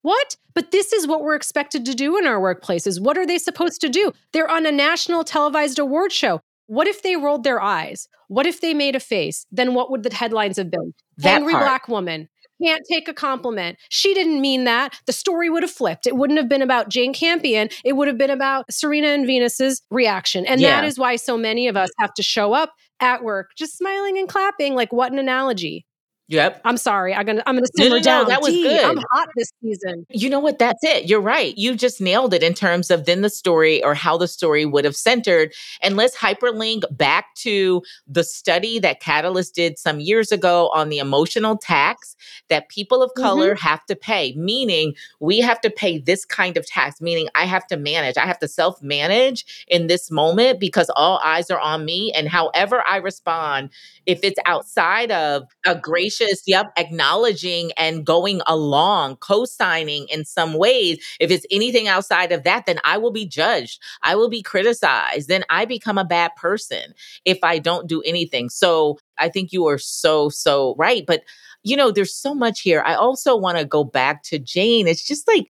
What? 0.03 0.37
But 0.55 0.71
this 0.71 0.93
is 0.93 1.07
what 1.07 1.23
we're 1.23 1.35
expected 1.35 1.85
to 1.87 1.95
do 1.95 2.17
in 2.17 2.27
our 2.27 2.41
workplaces. 2.41 3.01
What 3.01 3.19
are 3.19 3.27
they 3.27 3.39
supposed 3.39 3.81
to 3.83 3.89
do? 3.89 4.13
They're 4.33 4.49
on 4.51 4.65
a 4.65 4.73
national 4.73 5.25
televised 5.25 5.79
award 5.79 6.13
show. 6.13 6.41
What 6.67 6.87
if 6.87 7.03
they 7.03 7.17
rolled 7.17 7.45
their 7.45 7.61
eyes? 7.61 8.09
What 8.29 8.47
if 8.47 8.61
they 8.61 8.75
made 8.75 8.97
a 8.97 9.01
face? 9.01 9.47
Then 9.53 9.75
what 9.75 9.91
would 9.91 10.03
the 10.03 10.15
headlines 10.15 10.57
have 10.57 10.71
been? 10.71 10.95
That 11.19 11.37
Angry 11.37 11.53
part. 11.53 11.65
black 11.65 11.89
woman 11.89 12.29
can't 12.63 12.83
take 12.91 13.09
a 13.09 13.15
compliment. 13.15 13.79
She 13.91 14.15
didn't 14.15 14.41
mean 14.41 14.65
that. 14.65 14.99
The 15.07 15.13
story 15.13 15.51
would 15.51 15.63
have 15.63 15.71
flipped. 15.71 16.07
It 16.07 16.17
wouldn't 16.17 16.39
have 16.39 16.49
been 16.49 16.63
about 16.63 16.89
Jane 16.89 17.13
Campion. 17.13 17.69
It 17.85 17.95
would 17.95 18.09
have 18.09 18.19
been 18.19 18.31
about 18.31 18.65
Serena 18.71 19.09
and 19.09 19.27
Venus's 19.27 19.83
reaction. 19.91 20.47
And 20.47 20.61
that 20.63 20.83
Yeah. 20.83 20.89
is 20.89 20.99
why 20.99 21.17
so 21.17 21.37
many 21.37 21.69
of 21.69 21.77
us 21.77 21.91
have 21.99 22.15
to 22.15 22.23
show 22.23 22.53
up 22.53 22.73
at 23.01 23.23
work 23.23 23.51
just 23.59 23.77
smiling 23.77 24.19
and 24.19 24.29
clapping. 24.29 24.75
Like, 24.75 24.93
what 24.93 25.13
an 25.13 25.19
analogy. 25.19 25.85
Yep. 26.29 26.61
I'm 26.65 26.77
sorry. 26.77 27.15
I'm 27.15 27.25
gonna 27.25 27.43
I'm 27.47 27.55
gonna 27.55 27.69
No, 27.77 27.85
simmer 27.85 27.91
no, 27.91 27.97
no, 27.99 28.03
down. 28.03 28.27
that 28.29 28.43
was 28.43 28.53
Dee, 28.53 28.63
good. 28.65 28.85
I'm 28.85 28.99
hot 29.13 29.29
this 29.37 29.53
season. 29.63 30.07
You 30.11 30.29
know 30.29 30.41
what? 30.41 30.59
That's 30.59 30.83
it. 30.83 31.09
You're 31.09 31.21
right. 31.21 31.57
You 31.57 31.77
just 31.77 32.01
nailed 32.01 32.35
it 32.35 32.43
in 32.43 32.53
terms 32.53 32.91
of 32.91 33.07
then 33.07 33.21
the 33.23 33.31
story 33.31 33.83
or 33.85 33.95
how 33.95 34.17
the 34.17 34.27
story 34.27 34.67
would 34.67 34.85
have 34.85 34.97
centered. 34.97 35.53
And 35.83 35.97
let's 35.97 36.17
hyperlink 36.17 36.83
back 36.91 37.33
to 37.37 37.81
the 38.09 38.25
study 38.25 38.81
that 38.81 38.99
Catalyst 38.99 39.55
did 39.55 39.79
some 39.79 40.01
years 40.01 40.33
ago 40.33 40.69
on 40.75 40.89
the 40.89 40.99
emotional 40.99 41.57
tax 41.57 42.17
that 42.49 42.69
people 42.71 43.05
of 43.05 43.11
mm-hmm. 43.11 43.23
color 43.23 43.55
have 43.55 43.87
to 43.87 43.95
pay, 43.95 44.35
meaning 44.37 44.95
we 45.21 45.39
have 45.39 45.61
to 45.61 45.71
pay 45.71 45.99
this 45.99 46.25
kind 46.25 46.57
of 46.57 46.67
tax, 46.67 47.01
meaning 47.01 47.29
I 47.37 47.45
have 47.45 47.69
to 47.69 47.77
manage, 47.77 48.17
I 48.17 48.27
have 48.27 48.41
to 48.41 48.49
self 48.49 48.83
manage 48.83 49.65
in 49.69 49.87
this 49.87 50.11
moment 50.11 50.59
because 50.59 50.91
all 50.97 51.21
eyes 51.23 51.53
are 51.53 51.61
on 51.61 51.85
me. 51.85 52.13
And 52.17 52.29
however 52.29 52.83
I 52.85 52.97
respond, 52.97 53.71
if 54.07 54.21
it's 54.25 54.41
outside 54.45 55.13
of 55.13 55.45
a 55.65 55.77
gracious, 55.77 56.16
yep, 56.47 56.67
acknowledging 56.77 57.73
and 57.77 58.05
going 58.05 58.41
along, 58.47 59.17
co 59.17 59.45
signing 59.45 60.07
in 60.09 60.25
some 60.25 60.55
ways, 60.55 60.99
if 61.21 61.31
it's 61.31 61.47
anything 61.51 61.89
outside 61.89 62.33
of 62.33 62.45
that, 62.45 62.67
then 62.67 62.79
I 62.85 62.99
will 62.99 63.11
be 63.13 63.27
judged. 63.27 63.81
I 64.03 64.15
will 64.17 64.29
be 64.29 64.43
criticized. 64.43 65.29
Then 65.29 65.45
I 65.51 65.65
become 65.65 65.99
a 65.99 66.05
bad 66.05 66.35
person 66.37 66.95
if 67.25 67.39
I 67.43 67.59
don't 67.59 67.89
do 67.89 68.03
anything. 68.03 68.49
So 68.49 68.99
I 69.19 69.29
think 69.29 69.53
you 69.53 69.67
are 69.67 69.79
so, 69.79 70.29
so 70.29 70.75
right. 70.79 71.05
But, 71.07 71.23
you 71.63 71.77
know, 71.77 71.91
there's 71.91 72.15
so 72.15 72.35
much 72.35 72.61
here. 72.61 72.83
I 72.87 72.95
also 72.95 73.37
want 73.37 73.59
to 73.59 73.65
go 73.65 73.85
back 73.85 74.23
to 74.25 74.39
Jane. 74.39 74.87
It's 74.87 75.07
just 75.07 75.27
like, 75.29 75.51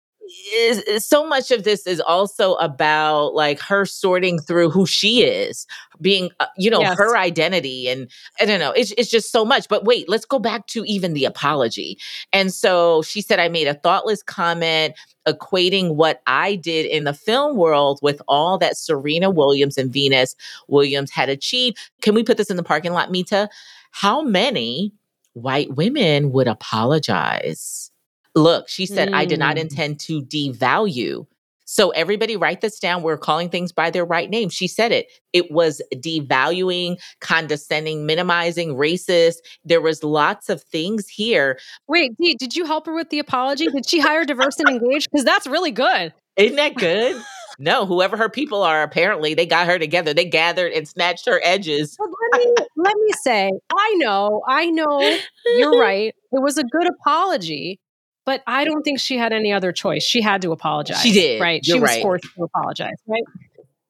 is- 0.54 1.04
so 1.04 1.26
much 1.26 1.50
of 1.50 1.64
this 1.64 1.86
is 1.86 2.00
also 2.00 2.54
about 2.56 3.34
like 3.34 3.60
her 3.60 3.84
sorting 3.86 4.38
through 4.38 4.70
who 4.70 4.86
she 4.86 5.22
is 5.22 5.66
being 6.00 6.30
uh, 6.40 6.46
you 6.56 6.70
know 6.70 6.80
Yes. 6.80 6.96
her 6.96 7.16
identity 7.16 7.88
and 7.88 8.08
i 8.40 8.44
don't 8.44 8.60
know 8.60 8.70
it's, 8.72 8.92
it's 8.92 9.10
just 9.10 9.32
so 9.32 9.44
much 9.44 9.68
but 9.68 9.84
wait 9.84 10.08
let's 10.08 10.24
go 10.24 10.38
back 10.38 10.66
to 10.68 10.84
even 10.84 11.14
the 11.14 11.24
apology. 11.24 11.98
And 12.32 12.52
so 12.52 13.02
she 13.02 13.20
said 13.22 13.38
i 13.38 13.48
made 13.48 13.66
a 13.66 13.74
thoughtless 13.74 14.22
comment 14.22 14.94
equating 15.26 15.94
what 15.94 16.22
i 16.26 16.54
did 16.56 16.86
in 16.86 17.04
the 17.04 17.14
film 17.14 17.56
world 17.56 17.98
with 18.02 18.22
all 18.28 18.56
that 18.58 18.76
serena 18.76 19.30
williams 19.30 19.76
and 19.76 19.92
venus 19.92 20.34
williams 20.68 21.10
had 21.10 21.28
achieved. 21.28 21.76
Can 22.02 22.14
we 22.14 22.22
put 22.22 22.36
this 22.36 22.50
in 22.50 22.56
the 22.56 22.62
parking 22.62 22.92
lot 22.92 23.10
mita? 23.10 23.48
How 23.92 24.22
many 24.22 24.92
white 25.34 25.74
women 25.76 26.32
would 26.32 26.48
apologize 26.48 27.90
Look, 28.34 28.68
she 28.68 28.86
said, 28.86 29.10
I 29.12 29.24
did 29.24 29.38
not 29.38 29.56
Mm. 29.56 29.60
intend 29.60 30.00
to 30.00 30.22
devalue. 30.22 31.26
So 31.64 31.90
everybody 31.90 32.36
write 32.36 32.62
this 32.62 32.80
down. 32.80 33.02
We're 33.02 33.16
calling 33.16 33.48
things 33.48 33.70
by 33.70 33.90
their 33.90 34.04
right 34.04 34.28
name. 34.28 34.48
She 34.48 34.66
said 34.66 34.90
it. 34.90 35.06
It 35.32 35.52
was 35.52 35.80
devaluing, 35.94 36.96
condescending, 37.20 38.06
minimizing, 38.06 38.74
racist. 38.74 39.36
There 39.64 39.80
was 39.80 40.02
lots 40.02 40.48
of 40.48 40.62
things 40.64 41.06
here. 41.08 41.60
Wait, 41.86 42.16
Dee, 42.18 42.34
did 42.34 42.56
you 42.56 42.64
help 42.64 42.86
her 42.86 42.92
with 42.94 43.10
the 43.10 43.20
apology? 43.20 43.68
Did 43.68 43.88
she 43.88 44.00
hire 44.00 44.24
diverse 44.24 44.58
and 44.58 44.68
engaged? 44.68 45.10
Because 45.12 45.24
that's 45.24 45.46
really 45.46 45.70
good. 45.70 46.12
Isn't 46.36 46.56
that 46.56 46.74
good? 46.74 47.22
no, 47.60 47.86
whoever 47.86 48.16
her 48.16 48.28
people 48.28 48.62
are, 48.64 48.82
apparently 48.82 49.34
they 49.34 49.46
got 49.46 49.66
her 49.68 49.78
together. 49.78 50.12
They 50.12 50.24
gathered 50.24 50.72
and 50.72 50.88
snatched 50.88 51.26
her 51.26 51.40
edges. 51.44 51.96
But 51.96 52.08
let 52.32 52.40
me 52.42 52.54
let 52.76 52.96
me 52.96 53.10
say, 53.22 53.50
I 53.72 53.94
know, 53.98 54.42
I 54.48 54.70
know 54.70 55.18
you're 55.56 55.78
right. 55.78 56.14
It 56.32 56.42
was 56.42 56.58
a 56.58 56.64
good 56.64 56.88
apology, 56.88 57.78
but 58.30 58.44
I 58.46 58.64
don't 58.64 58.84
think 58.84 59.00
she 59.00 59.16
had 59.18 59.32
any 59.32 59.52
other 59.52 59.72
choice. 59.72 60.04
She 60.04 60.22
had 60.22 60.40
to 60.42 60.52
apologize. 60.52 61.02
She 61.02 61.10
did. 61.10 61.40
Right. 61.40 61.60
You're 61.66 61.78
she 61.78 61.80
was 61.80 61.90
right. 61.90 62.00
forced 62.02 62.24
to 62.36 62.44
apologize. 62.44 62.94
Right. 63.08 63.24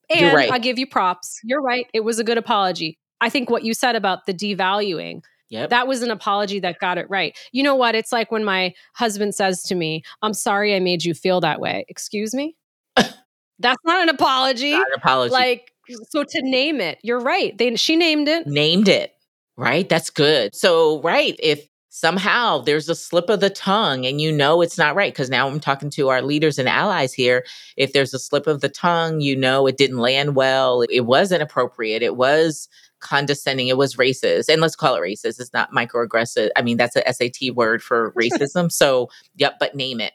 And 0.09 0.35
right. 0.35 0.50
I 0.50 0.59
give 0.59 0.78
you 0.78 0.87
props. 0.87 1.38
You're 1.44 1.61
right. 1.61 1.87
It 1.92 2.04
was 2.04 2.18
a 2.18 2.25
good 2.25 2.38
apology. 2.38 2.99
I 3.20 3.28
think 3.28 3.50
what 3.50 3.64
you 3.64 3.75
said 3.75 3.97
about 3.97 4.25
the 4.25 4.32
devaluing, 4.32 5.23
Yep. 5.50 5.68
that 5.68 5.87
was 5.87 6.00
an 6.00 6.11
apology 6.11 6.59
that 6.61 6.78
got 6.78 6.97
it 6.97 7.04
right. 7.11 7.37
You 7.52 7.62
know 7.62 7.75
what? 7.75 7.94
It's 7.94 8.12
like 8.12 8.32
when 8.32 8.42
my 8.42 8.73
husband 8.94 9.35
says 9.35 9.62
to 9.64 9.75
me, 9.75 10.04
I'm 10.23 10.32
sorry 10.32 10.75
I 10.75 10.80
made 10.80 11.04
you 11.04 11.12
feel 11.12 11.42
that 11.42 11.61
way. 11.61 11.85
Excuse 11.88 12.32
me? 12.32 12.56
That's 12.97 13.85
not 13.85 14.02
an 14.02 14.09
apology. 14.09 14.73
Not 14.73 14.87
an 14.87 14.94
apology. 14.97 15.32
Like, 15.32 15.70
so 16.09 16.25
to 16.25 16.42
name 16.42 16.80
it, 16.80 16.99
you're 17.02 17.20
right. 17.20 17.59
They 17.59 17.76
she 17.76 17.97
named 17.97 18.26
it. 18.26 18.47
named 18.47 18.88
it, 18.88 19.12
right? 19.59 19.87
That's 19.87 20.09
good. 20.09 20.54
So, 20.54 21.02
right, 21.02 21.37
if 21.42 21.68
somehow 21.90 22.59
there's 22.59 22.88
a 22.88 22.94
slip 22.94 23.28
of 23.28 23.40
the 23.40 23.50
tongue 23.50 24.06
and 24.06 24.20
you 24.20 24.32
know 24.32 24.62
it's 24.62 24.78
not 24.78 24.94
right, 24.94 25.12
because 25.12 25.28
now 25.28 25.47
I'm 25.47 25.61
talking 25.61 25.90
to 25.90 26.09
our 26.09 26.23
leaders 26.23 26.59
and 26.59 26.68
allies 26.68 27.12
here. 27.12 27.44
If 27.76 27.92
there's 27.92 28.14
a 28.14 28.18
slip 28.18 28.47
of 28.47 28.61
the 28.61 28.68
tongue, 28.68 29.20
you 29.20 29.37
know 29.37 29.66
it 29.66 29.76
didn't 29.76 29.99
land 29.99 30.35
well, 30.35 30.82
it 30.82 31.02
wasn't 31.02 31.42
appropriate, 31.42 32.02
it 32.02 32.16
was 32.16 32.68
condescending, 33.00 33.68
it 33.68 33.76
was 33.76 33.97
racist. 33.97 34.49
And 34.49 34.61
let's 34.61 34.76
call 34.76 34.94
it 34.94 35.00
racist. 35.00 35.40
It's 35.40 35.52
not 35.52 35.73
microaggressive. 35.73 36.50
I 36.56 36.62
mean, 36.62 36.76
that's 36.76 36.97
a 36.97 37.12
SAT 37.12 37.54
word 37.54 37.82
for 37.82 38.12
racism. 38.18 38.70
so, 38.70 39.11
yep, 39.37 39.56
but 39.59 39.75
name 39.75 40.00
it 40.00 40.12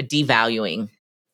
devaluing. 0.00 0.88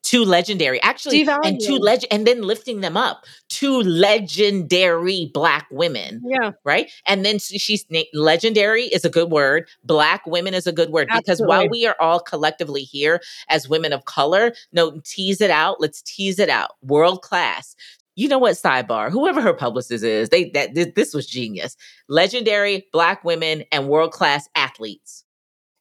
Too 0.05 0.25
legendary, 0.25 0.81
actually, 0.83 1.29
and 1.45 1.61
two 1.61 1.77
leg, 1.77 2.01
and 2.11 2.27
then 2.27 2.41
lifting 2.43 2.81
them 2.81 2.97
up. 2.97 3.25
Two 3.49 3.83
legendary 3.83 5.31
black 5.35 5.67
women 5.71 6.23
Yeah. 6.25 6.53
right? 6.65 6.91
And 7.07 7.25
then 7.27 7.39
she's 7.39 7.85
legendary 8.15 8.85
is 8.85 9.05
a 9.05 9.11
good 9.11 9.31
word. 9.31 9.69
Black 9.85 10.25
women 10.27 10.55
is 10.55 10.67
a 10.67 10.73
good 10.73 10.91
word 10.91 11.09
because 11.15 11.41
while 11.41 11.69
we 11.69 11.87
are 11.87 11.97
all 12.01 12.21
collectively 12.21 12.83
here 12.83 13.21
as 13.49 13.69
women 13.69 13.93
of 13.93 14.05
color, 14.07 14.55
no, 14.73 15.01
tease 15.05 15.41
it 15.41 15.51
out. 15.51 15.81
Let's 15.81 16.01
tease 16.01 16.39
it 16.39 16.49
out. 16.49 16.77
World 16.81 17.21
class. 17.23 17.75
You 18.17 18.29
know 18.29 18.39
what? 18.39 18.55
Sidebar. 18.55 19.11
Whoever 19.11 19.41
her 19.41 19.53
publicist 19.55 20.03
is, 20.05 20.29
they 20.31 20.51
that 20.51 20.75
this 20.95 21.15
was 21.15 21.27
genius. 21.27 21.77
Legendary 22.09 22.87
black 22.93 23.23
women 23.25 23.65
and 23.73 23.89
world 23.89 24.13
class 24.13 24.49
athletes. 24.55 25.25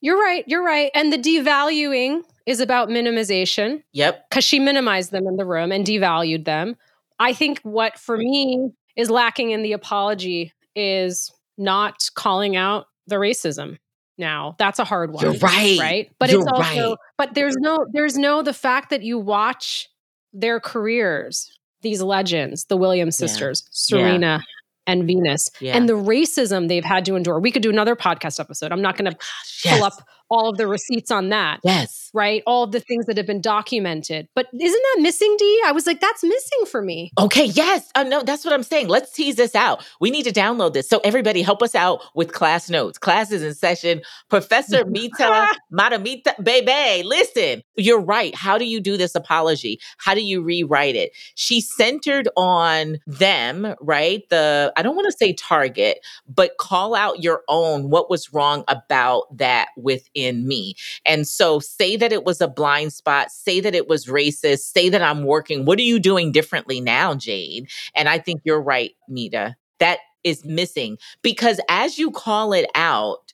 You're 0.02 0.20
right. 0.20 0.44
You're 0.48 0.64
right. 0.64 0.92
And 0.94 1.12
the 1.12 1.18
devaluing 1.18 2.22
is 2.46 2.60
about 2.60 2.90
minimization 2.90 3.84
Yep. 3.94 4.30
because 4.30 4.44
she 4.44 4.60
minimized 4.60 5.12
them 5.12 5.28
in 5.28 5.38
the 5.38 5.46
room 5.46 5.72
and 5.72 5.86
devalued 5.86 6.46
them. 6.46 6.76
I 7.20 7.34
think 7.34 7.60
what 7.62 7.98
for 7.98 8.18
me 8.18 8.70
is 8.96 9.10
lacking 9.10 9.52
in 9.52 9.64
the 9.64 9.74
apology 9.74 10.54
is 10.76 11.32
not 11.58 12.10
calling 12.16 12.56
out 12.56 12.86
the 13.08 13.16
racism. 13.16 13.78
Now 14.20 14.56
that's 14.60 14.80
a 14.80 14.84
hard 14.84 15.12
one. 15.14 15.24
You're 15.24 15.34
right. 15.40 15.78
Right. 15.80 16.12
But 16.20 16.30
You're 16.32 16.42
it's 16.42 16.52
also, 16.52 16.90
right. 16.92 16.98
but 17.18 17.34
there's 17.34 17.56
no, 17.58 17.86
there's 17.94 18.18
no, 18.18 18.42
the 18.42 18.54
fact 18.54 18.90
that 18.92 19.02
you 19.04 19.18
watch 19.20 19.90
their 20.34 20.60
careers 20.60 21.52
these 21.82 22.02
legends, 22.02 22.66
the 22.66 22.78
Williams 22.78 23.20
Yeah. 23.20 23.28
sisters, 23.28 23.68
Serena 23.72 24.42
and 24.88 25.06
Venus, 25.06 25.50
Yeah. 25.60 25.76
and 25.78 25.88
the 25.88 25.94
racism 25.94 26.68
they've 26.70 26.84
had 26.86 27.06
to 27.06 27.16
endure. 27.16 27.40
We 27.40 27.52
could 27.52 27.62
do 27.62 27.70
another 27.70 27.96
podcast 27.96 28.40
episode. 28.40 28.72
I'm 28.72 28.82
not 28.82 28.98
going 28.98 29.12
to 29.12 29.18
yes. 29.64 29.76
pull 29.78 29.84
up 29.86 29.94
all 30.30 30.50
of 30.50 30.58
the 30.58 30.68
receipts 30.68 31.12
on 31.12 31.30
that. 31.30 31.60
Yes. 31.64 32.10
Right? 32.14 32.44
All 32.46 32.64
of 32.64 32.72
the 32.72 32.80
things 32.80 33.06
that 33.06 33.18
have 33.18 33.28
been 33.28 33.42
documented. 33.42 34.28
But 34.36 34.48
isn't 34.54 34.84
that 34.96 35.02
missing, 35.02 35.36
Dee? 35.40 35.62
I 35.66 35.72
was 35.72 35.86
like, 35.86 36.00
that's 36.00 36.24
missing 36.24 36.66
for 36.70 36.82
me. 36.82 37.12
Okay, 37.18 37.46
yes. 37.46 37.90
Uh, 37.96 38.04
no, 38.04 38.24
that's 38.24 38.46
what 38.46 38.54
I'm 38.54 38.64
saying. 38.64 38.88
Let's 38.88 39.12
tease 39.12 39.36
this 39.36 39.56
out. 39.56 39.86
We 40.00 40.12
need 40.12 40.24
to 40.24 40.32
download 40.32 40.74
this. 40.74 40.90
So, 40.90 41.00
everybody, 41.04 41.42
help 41.42 41.62
us 41.62 41.76
out 41.76 42.02
with 42.16 42.34
class 42.34 42.70
notes. 42.70 42.98
Class 42.98 43.32
is 43.32 43.44
in 43.44 43.54
session. 43.54 44.02
Professor 44.30 44.86
Mita 44.88 45.56
Matamita 45.72 46.36
Bebe, 46.44 47.04
listen, 47.04 47.64
you're 47.76 48.02
right. 48.02 48.36
How 48.36 48.58
do 48.58 48.66
you 48.66 48.80
do 48.80 48.98
this 48.98 49.16
apology? 49.16 49.80
How 49.98 50.14
do 50.14 50.22
you 50.22 50.42
rewrite 50.42 50.96
it? 50.96 51.12
She 51.36 51.62
centered 51.62 52.28
on 52.36 52.98
them, 53.06 53.76
right? 53.82 54.28
The, 54.30 54.74
I 54.76 54.82
don't 54.82 54.96
want 54.96 55.08
to 55.12 55.18
say 55.18 55.34
target, 55.34 56.00
but 56.28 56.58
call 56.58 56.96
out 56.96 57.24
your 57.24 57.44
own 57.48 57.90
what 57.90 58.10
was 58.10 58.34
wrong 58.34 58.64
about 58.68 59.38
that 59.38 59.70
within 60.18 60.48
me. 60.48 60.76
And 61.06 61.28
so, 61.28 61.60
say 61.60 61.96
that 61.98 62.12
it 62.12 62.24
was 62.24 62.42
a 62.42 62.48
blind 62.48 62.94
spot, 62.94 63.32
say 63.32 63.60
that 63.60 63.76
it 63.76 63.88
was 63.88 64.06
racist, 64.06 64.60
say 64.60 64.90
that 64.90 65.02
I'm 65.02 65.24
working. 65.24 65.66
What 65.66 65.80
are 65.80 65.84
you 65.84 66.00
doing 66.00 66.32
differently 66.32 66.82
now, 66.82 67.16
Jade? 67.16 67.70
And 67.96 68.10
I 68.10 68.18
think 68.20 68.42
you're 68.44 68.62
right, 68.62 68.92
Mita. 69.08 69.56
That 69.80 70.00
is 70.24 70.44
missing 70.44 70.98
because 71.22 71.60
as 71.70 71.98
you 71.98 72.12
call 72.12 72.52
it 72.52 72.70
out, 72.76 73.27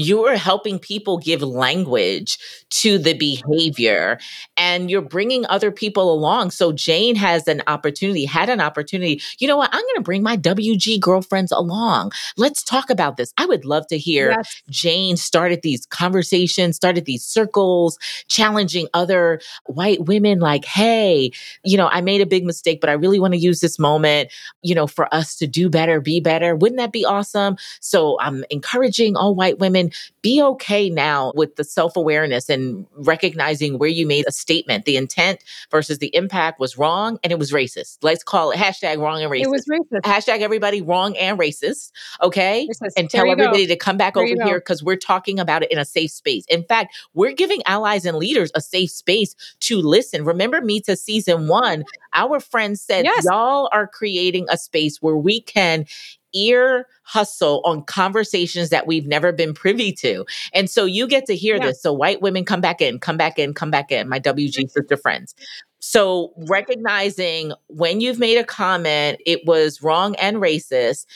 you 0.00 0.24
are 0.24 0.36
helping 0.36 0.78
people 0.78 1.18
give 1.18 1.42
language 1.42 2.38
to 2.70 2.98
the 2.98 3.14
behavior 3.14 4.18
and 4.56 4.90
you're 4.90 5.02
bringing 5.02 5.46
other 5.46 5.70
people 5.70 6.12
along. 6.12 6.50
So 6.50 6.72
Jane 6.72 7.16
has 7.16 7.48
an 7.48 7.62
opportunity, 7.66 8.24
had 8.24 8.48
an 8.48 8.60
opportunity. 8.60 9.20
You 9.38 9.48
know 9.48 9.56
what? 9.56 9.70
I'm 9.72 9.82
going 9.82 9.96
to 9.96 10.02
bring 10.02 10.22
my 10.22 10.36
WG 10.36 11.00
girlfriends 11.00 11.52
along. 11.52 12.12
Let's 12.36 12.62
talk 12.62 12.90
about 12.90 13.16
this. 13.16 13.32
I 13.38 13.46
would 13.46 13.64
love 13.64 13.86
to 13.88 13.98
hear 13.98 14.30
Yes. 14.30 14.62
Jane 14.68 15.16
started 15.16 15.62
these 15.62 15.86
conversations, 15.86 16.76
started 16.76 17.04
these 17.04 17.24
circles, 17.24 17.98
challenging 18.28 18.88
other 18.94 19.40
white 19.66 20.04
women 20.06 20.40
like, 20.40 20.64
hey, 20.64 21.30
you 21.64 21.76
know, 21.76 21.88
I 21.88 22.00
made 22.00 22.20
a 22.20 22.26
big 22.26 22.44
mistake, 22.44 22.80
but 22.80 22.90
I 22.90 22.94
really 22.94 23.18
want 23.18 23.34
to 23.34 23.38
use 23.38 23.60
this 23.60 23.78
moment, 23.78 24.30
you 24.62 24.74
know, 24.74 24.86
for 24.86 25.12
us 25.14 25.36
to 25.36 25.46
do 25.46 25.68
better, 25.68 26.00
be 26.00 26.20
better. 26.20 26.54
Wouldn't 26.54 26.78
that 26.78 26.92
be 26.92 27.04
awesome? 27.04 27.56
So 27.80 28.18
I'm 28.20 28.44
encouraging 28.50 29.16
all 29.16 29.34
white 29.34 29.58
women, 29.58 29.87
be 30.22 30.42
okay 30.42 30.90
now 30.90 31.32
with 31.34 31.56
the 31.56 31.64
self 31.64 31.96
awareness 31.96 32.48
and 32.48 32.86
recognizing 32.96 33.78
where 33.78 33.88
you 33.88 34.06
made 34.06 34.24
a 34.28 34.32
statement. 34.32 34.84
The 34.84 34.96
intent 34.96 35.42
versus 35.70 35.98
the 35.98 36.14
impact 36.14 36.60
was 36.60 36.78
wrong 36.78 37.18
and 37.22 37.32
it 37.32 37.38
was 37.38 37.52
racist. 37.52 37.98
Let's 38.02 38.22
call 38.22 38.50
it 38.50 38.56
hashtag 38.58 38.98
wrong 38.98 39.22
and 39.22 39.30
racist. 39.30 39.42
It 39.44 39.50
was 39.50 39.64
racist. 39.66 40.00
hashtag 40.02 40.40
everybody 40.40 40.82
wrong 40.82 41.16
and 41.16 41.38
racist. 41.38 41.92
Okay 42.22 42.68
Racist. 42.70 42.92
and 42.96 43.10
tell 43.10 43.26
you 43.26 43.36
go. 43.36 43.42
everybody 43.42 43.66
to 43.66 43.76
come 43.76 43.96
back 43.96 44.14
There 44.14 44.24
over 44.24 44.44
here 44.44 44.58
because 44.58 44.82
we're 44.82 44.96
talking 44.96 45.38
about 45.40 45.62
it 45.62 45.70
in 45.70 45.78
a 45.78 45.84
safe 45.84 46.10
space. 46.10 46.44
In 46.48 46.64
fact, 46.64 46.96
we're 47.14 47.32
giving 47.32 47.62
allies 47.66 48.04
and 48.04 48.16
leaders 48.18 48.50
a 48.54 48.60
safe 48.60 48.90
space 48.90 49.34
to 49.60 49.78
listen. 49.80 50.24
Remember 50.24 50.60
me 50.60 50.80
to 50.82 50.96
season 50.96 51.48
one, 51.48 51.84
our 52.14 52.40
friends 52.40 52.80
said, 52.80 53.04
Yes. 53.04 53.24
y'all 53.24 53.68
are 53.72 53.86
creating 53.86 54.46
a 54.50 54.56
space 54.56 55.00
where 55.00 55.16
we 55.16 55.40
can 55.40 55.86
ear 56.34 56.86
hustle 57.02 57.62
on 57.64 57.82
conversations 57.84 58.70
that 58.70 58.86
we've 58.86 59.06
never 59.06 59.32
been 59.32 59.54
privy 59.54 59.92
to. 59.92 60.24
And 60.52 60.68
so 60.68 60.84
you 60.84 61.06
get 61.06 61.26
to 61.26 61.36
hear 61.36 61.56
Yeah. 61.56 61.66
this. 61.66 61.82
So 61.82 61.92
white 61.92 62.20
women 62.20 62.44
come 62.44 62.60
back 62.60 62.80
in, 62.80 62.98
come 62.98 63.16
back 63.16 63.38
in, 63.38 63.54
come 63.54 63.70
back 63.70 63.90
in, 63.90 64.08
my 64.08 64.20
WG 64.20 64.64
mm-hmm. 64.64 64.68
sister 64.68 64.96
friends. 64.96 65.34
So 65.80 66.32
recognizing 66.48 67.52
when 67.68 68.00
you've 68.00 68.18
made 68.18 68.36
a 68.36 68.44
comment, 68.44 69.20
it 69.24 69.46
was 69.46 69.82
wrong 69.82 70.16
and 70.16 70.38
racist, 70.38 71.06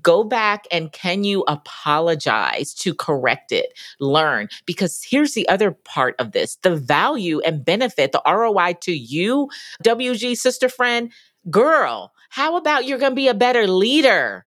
go 0.00 0.22
back 0.22 0.66
and 0.70 0.92
can 0.92 1.24
you 1.24 1.42
apologize 1.48 2.72
to 2.74 2.94
correct 2.94 3.52
it, 3.52 3.78
learn? 3.98 4.48
Because 4.64 5.02
here's 5.02 5.34
the 5.34 5.48
other 5.48 5.72
part 5.72 6.14
of 6.18 6.32
this 6.32 6.56
the 6.62 6.76
value 6.76 7.40
and 7.40 7.64
benefit, 7.64 8.12
the 8.12 8.22
ROI 8.26 8.74
to 8.82 8.92
you, 8.92 9.48
WG 9.84 10.36
sister 10.36 10.68
friend, 10.68 11.12
girl, 11.50 12.12
how 12.30 12.56
about 12.56 12.86
you're 12.86 12.98
going 12.98 13.12
to 13.12 13.16
be 13.16 13.28
a 13.28 13.34
better 13.34 13.66
leader? 13.66 14.46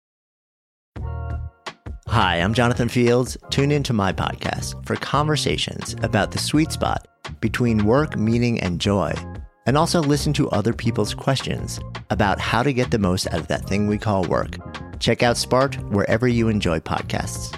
Hi, 2.10 2.38
I'm 2.38 2.54
Jonathan 2.54 2.88
Fields. 2.88 3.38
Tune 3.50 3.70
into 3.70 3.92
my 3.92 4.12
podcast 4.12 4.84
for 4.84 4.96
conversations 4.96 5.94
about 6.02 6.32
the 6.32 6.38
sweet 6.38 6.72
spot 6.72 7.06
between 7.40 7.84
work, 7.84 8.16
meaning, 8.16 8.58
and 8.58 8.80
joy. 8.80 9.14
And 9.64 9.78
also 9.78 10.00
listen 10.00 10.32
to 10.32 10.50
other 10.50 10.72
people's 10.72 11.14
questions 11.14 11.78
about 12.10 12.40
how 12.40 12.64
to 12.64 12.72
get 12.72 12.90
the 12.90 12.98
most 12.98 13.28
out 13.28 13.38
of 13.38 13.46
that 13.46 13.64
thing 13.64 13.86
we 13.86 13.96
call 13.96 14.24
work. 14.24 14.56
Check 14.98 15.22
out 15.22 15.36
Spark 15.36 15.76
wherever 15.92 16.26
you 16.26 16.48
enjoy 16.48 16.80
podcasts. 16.80 17.56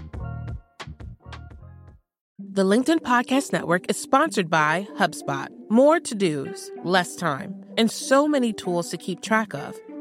The 2.38 2.64
LinkedIn 2.64 2.98
Podcast 2.98 3.55
Network 3.55 3.88
is 3.88 3.98
sponsored 3.98 4.50
by 4.50 4.87
HubSpot. 4.98 5.48
More 5.70 5.98
to 6.00 6.14
dos, 6.14 6.70
less 6.85 7.16
time, 7.16 7.64
and 7.79 7.90
so 7.90 8.29
many 8.29 8.53
tools 8.53 8.90
to 8.90 8.98
keep 8.98 9.22
track 9.22 9.55
of. 9.55 9.81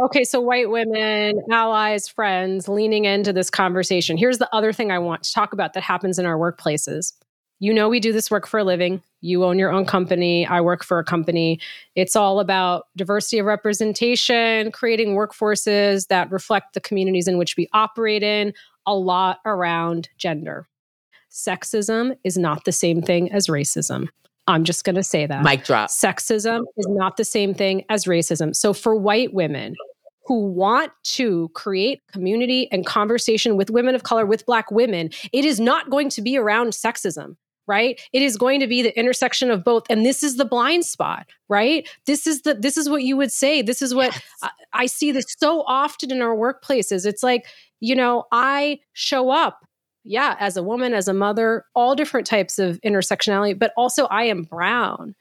Okay, 0.00 0.24
so 0.24 0.40
white 0.40 0.70
women, 0.70 1.42
allies, 1.50 2.08
friends 2.08 2.68
leaning 2.68 3.04
into 3.04 3.34
this 3.34 3.50
conversation. 3.50 4.16
Here's 4.16 4.38
the 4.38 4.48
other 4.54 4.72
thing 4.72 4.90
I 4.90 4.98
want 4.98 5.22
to 5.24 5.32
talk 5.32 5.52
about 5.52 5.74
that 5.74 5.82
happens 5.82 6.18
in 6.18 6.24
our 6.24 6.38
workplaces. 6.38 7.12
You 7.58 7.74
know, 7.74 7.90
we 7.90 8.00
do 8.00 8.10
this 8.10 8.30
work 8.30 8.46
for 8.46 8.58
a 8.58 8.64
living. 8.64 9.02
You 9.20 9.44
own 9.44 9.58
your 9.58 9.70
own 9.70 9.84
company. 9.84 10.46
I 10.46 10.62
work 10.62 10.82
for 10.82 10.98
a 10.98 11.04
company. 11.04 11.60
It's 11.96 12.16
all 12.16 12.40
about 12.40 12.86
diversity 12.96 13.40
of 13.40 13.46
representation, 13.46 14.72
creating 14.72 15.14
workforces 15.16 16.06
that 16.06 16.32
reflect 16.32 16.72
the 16.72 16.80
communities 16.80 17.28
in 17.28 17.36
which 17.36 17.58
we 17.58 17.68
operate 17.74 18.22
in, 18.22 18.54
a 18.86 18.94
lot 18.94 19.40
around 19.44 20.08
gender. 20.16 20.66
Sexism 21.30 22.16
is 22.24 22.38
not 22.38 22.64
the 22.64 22.72
same 22.72 23.02
thing 23.02 23.30
as 23.32 23.48
racism. 23.48 24.08
I'm 24.46 24.64
just 24.64 24.84
going 24.84 24.96
to 24.96 25.04
say 25.04 25.26
that. 25.26 25.44
Mic 25.44 25.64
drop. 25.64 25.90
Sexism 25.90 26.62
is 26.78 26.86
not 26.88 27.18
the 27.18 27.24
same 27.24 27.52
thing 27.52 27.84
as 27.90 28.06
racism. 28.06 28.56
So, 28.56 28.72
for 28.72 28.96
white 28.96 29.34
women 29.34 29.76
who 30.30 30.46
want 30.46 30.92
to 31.02 31.48
create 31.54 32.00
community 32.12 32.70
and 32.70 32.86
conversation 32.86 33.56
with 33.56 33.68
women 33.68 33.96
of 33.96 34.04
color, 34.04 34.24
with 34.24 34.46
Black 34.46 34.70
women, 34.70 35.10
it 35.32 35.44
is 35.44 35.58
not 35.58 35.90
going 35.90 36.08
to 36.08 36.22
be 36.22 36.38
around 36.38 36.68
sexism. 36.68 37.34
Right? 37.66 38.00
It 38.12 38.22
is 38.22 38.36
going 38.36 38.60
to 38.60 38.68
be 38.68 38.80
the 38.82 38.96
intersection 38.98 39.50
of 39.50 39.64
both. 39.64 39.84
And 39.90 40.06
this 40.06 40.22
is 40.24 40.36
the 40.36 40.44
blind 40.44 40.84
spot, 40.84 41.26
right? 41.48 41.88
This 42.04 42.26
is 42.26 42.42
the 42.42 42.54
this 42.54 42.76
is 42.76 42.88
what 42.88 43.02
you 43.04 43.16
would 43.16 43.30
say. 43.30 43.62
This 43.62 43.80
is 43.80 43.94
what 43.94 44.20
I, 44.42 44.50
I 44.72 44.86
see 44.86 45.12
this 45.12 45.26
so 45.38 45.62
often 45.68 46.10
in 46.10 46.20
our 46.20 46.34
workplaces. 46.34 47.06
It's 47.06 47.22
like, 47.22 47.46
you 47.78 47.94
know, 47.94 48.24
I 48.32 48.80
show 48.92 49.30
up 49.30 49.60
yeah, 50.04 50.36
as 50.40 50.56
a 50.56 50.62
woman, 50.62 50.94
as 50.94 51.08
a 51.08 51.14
mother, 51.14 51.64
all 51.74 51.94
different 51.94 52.26
types 52.26 52.58
of 52.58 52.80
intersectionality, 52.80 53.58
but 53.58 53.72
also 53.76 54.06
I 54.06 54.24
am 54.24 54.44
brown. 54.44 55.14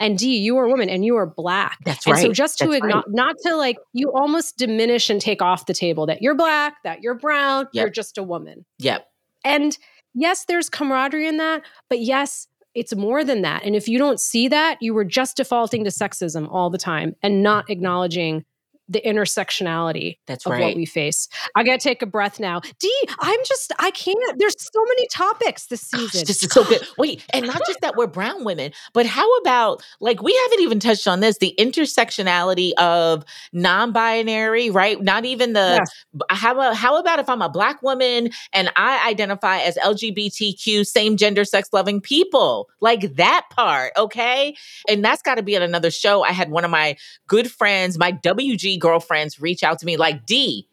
And 0.00 0.18
Dee, 0.18 0.38
you 0.38 0.56
are 0.58 0.64
a 0.64 0.68
woman 0.68 0.88
and 0.88 1.04
you 1.04 1.16
are 1.16 1.26
black. 1.26 1.78
That's 1.84 2.04
and 2.06 2.14
right. 2.14 2.22
so 2.22 2.32
just 2.32 2.58
to 2.58 2.64
That's 2.66 2.78
acknowledge, 2.78 3.06
not 3.08 3.36
to 3.46 3.56
like, 3.56 3.76
you 3.92 4.10
almost 4.12 4.58
diminish 4.58 5.08
and 5.08 5.20
take 5.20 5.40
off 5.40 5.66
the 5.66 5.74
table 5.74 6.06
that 6.06 6.20
you're 6.20 6.34
black, 6.34 6.74
that 6.82 7.00
you're 7.02 7.14
brown, 7.14 7.68
Yep. 7.72 7.82
you're 7.82 7.90
just 7.90 8.18
a 8.18 8.22
woman. 8.22 8.64
Yep. 8.80 9.06
And 9.44 9.78
yes, 10.14 10.46
there's 10.46 10.68
camaraderie 10.68 11.28
in 11.28 11.36
that, 11.36 11.62
but 11.88 12.00
yes, 12.00 12.48
it's 12.74 12.94
more 12.94 13.22
than 13.22 13.42
that. 13.42 13.64
And 13.64 13.76
if 13.76 13.86
you 13.88 13.98
don't 13.98 14.18
see 14.18 14.48
that, 14.48 14.78
you 14.80 14.94
were 14.94 15.04
just 15.04 15.36
defaulting 15.36 15.84
to 15.84 15.90
sexism 15.90 16.48
all 16.50 16.70
the 16.70 16.78
time 16.78 17.14
and 17.22 17.42
not 17.42 17.70
acknowledging 17.70 18.44
the 18.88 19.00
intersectionality 19.04 20.18
That's 20.26 20.46
of 20.46 20.52
right. 20.52 20.62
what 20.62 20.76
we 20.76 20.84
face. 20.86 21.28
I 21.56 21.64
gotta 21.64 21.78
take 21.78 22.02
a 22.02 22.06
breath 22.06 22.38
now. 22.38 22.60
Dee, 22.78 23.08
I'm 23.20 23.40
just, 23.46 23.72
I 23.78 23.90
can't. 23.90 24.18
There's 24.38 24.54
so 24.58 24.82
many 24.84 25.06
topics 25.08 25.66
this 25.66 25.88
Gosh, 25.88 26.00
season. 26.02 26.24
this 26.26 26.42
is 26.42 26.50
so 26.50 26.64
good. 26.64 26.86
Wait, 26.98 27.24
and 27.32 27.46
not 27.46 27.60
just 27.66 27.80
that 27.80 27.96
we're 27.96 28.06
brown 28.06 28.44
women, 28.44 28.72
but 28.92 29.06
how 29.06 29.30
about 29.38 29.82
like 30.00 30.22
we 30.22 30.38
haven't 30.44 30.60
even 30.60 30.80
touched 30.80 31.06
on 31.08 31.20
this 31.20 31.38
the 31.38 31.54
intersectionality 31.58 32.72
of 32.74 33.24
non-binary, 33.52 34.70
right? 34.70 35.00
Not 35.02 35.24
even 35.24 35.52
the 35.52 35.64
Yes. 35.80 36.04
how 36.30 36.52
about 36.52 36.76
how 36.76 36.98
about 36.98 37.18
if 37.18 37.28
I'm 37.28 37.42
a 37.42 37.48
black 37.48 37.82
woman 37.82 38.30
and 38.52 38.70
I 38.76 39.08
identify 39.08 39.58
as 39.58 39.76
LGBTQ, 39.78 40.86
same 40.86 41.16
gender, 41.16 41.44
sex 41.44 41.68
loving 41.72 42.00
people, 42.00 42.68
like 42.80 43.16
that 43.16 43.46
part, 43.50 43.92
okay? 43.96 44.54
And 44.88 45.04
that's 45.04 45.22
got 45.22 45.36
to 45.36 45.42
be 45.42 45.56
on 45.56 45.62
another 45.62 45.90
show. 45.90 46.22
I 46.22 46.32
had 46.32 46.50
one 46.50 46.64
of 46.64 46.70
my 46.70 46.96
good 47.26 47.50
friends, 47.50 47.98
my 47.98 48.12
WG 48.12 48.73
girlfriends, 48.78 49.40
reach 49.40 49.62
out 49.62 49.78
to 49.80 49.86
me 49.86 49.96
like 49.96 50.26
Dee. 50.26 50.68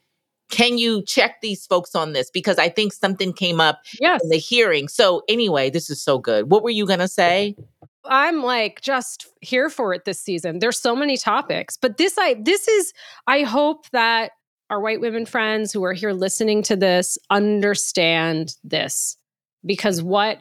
can 0.50 0.78
you 0.78 1.02
check 1.04 1.40
these 1.42 1.66
folks 1.66 1.96
on 1.96 2.12
this? 2.12 2.30
Because 2.30 2.58
I 2.60 2.68
think 2.68 2.92
something 2.92 3.32
came 3.32 3.62
up 3.62 3.80
Yes. 4.02 4.22
in 4.24 4.30
the 4.30 4.38
hearing. 4.38 4.90
So, 4.90 5.24
anyway, 5.30 5.70
this 5.70 5.90
is 5.90 6.02
so 6.02 6.18
good. 6.18 6.52
What 6.52 6.62
were 6.62 6.70
you 6.70 6.86
going 6.86 7.00
to 7.00 7.08
say? 7.08 7.56
I'm 8.04 8.44
like 8.44 8.82
just 8.82 9.28
here 9.42 9.70
for 9.70 9.94
it 9.94 10.04
this 10.04 10.20
season. 10.20 10.60
There's 10.60 10.78
so 10.80 10.94
many 10.96 11.16
topics, 11.18 11.78
but 11.78 11.96
this 11.98 12.18
I 12.18 12.34
this 12.34 12.68
is 12.68 12.92
I 13.28 13.44
hope 13.44 13.90
that 13.92 14.32
our 14.70 14.82
white 14.82 15.00
women 15.00 15.26
friends 15.26 15.72
who 15.72 15.84
are 15.84 15.94
here 15.94 16.12
listening 16.12 16.64
to 16.64 16.76
this 16.76 17.18
understand 17.30 18.56
this 18.64 19.18
because 19.66 20.02
what 20.02 20.40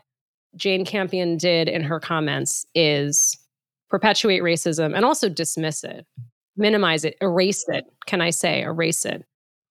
Jane 0.57 0.85
Campion 0.85 1.37
did 1.37 1.69
in 1.69 1.83
her 1.83 2.01
comments 2.01 2.65
is 2.75 3.37
perpetuate 3.91 4.41
racism 4.43 4.97
and 4.97 5.05
also 5.05 5.29
dismiss 5.29 5.85
it, 5.85 6.07
minimize 6.57 7.05
it, 7.05 7.17
erase 7.21 7.65
it. 7.69 7.85
Can 8.07 8.21
I 8.21 8.31
say 8.31 8.63
erase 8.63 9.05
it? 9.05 9.25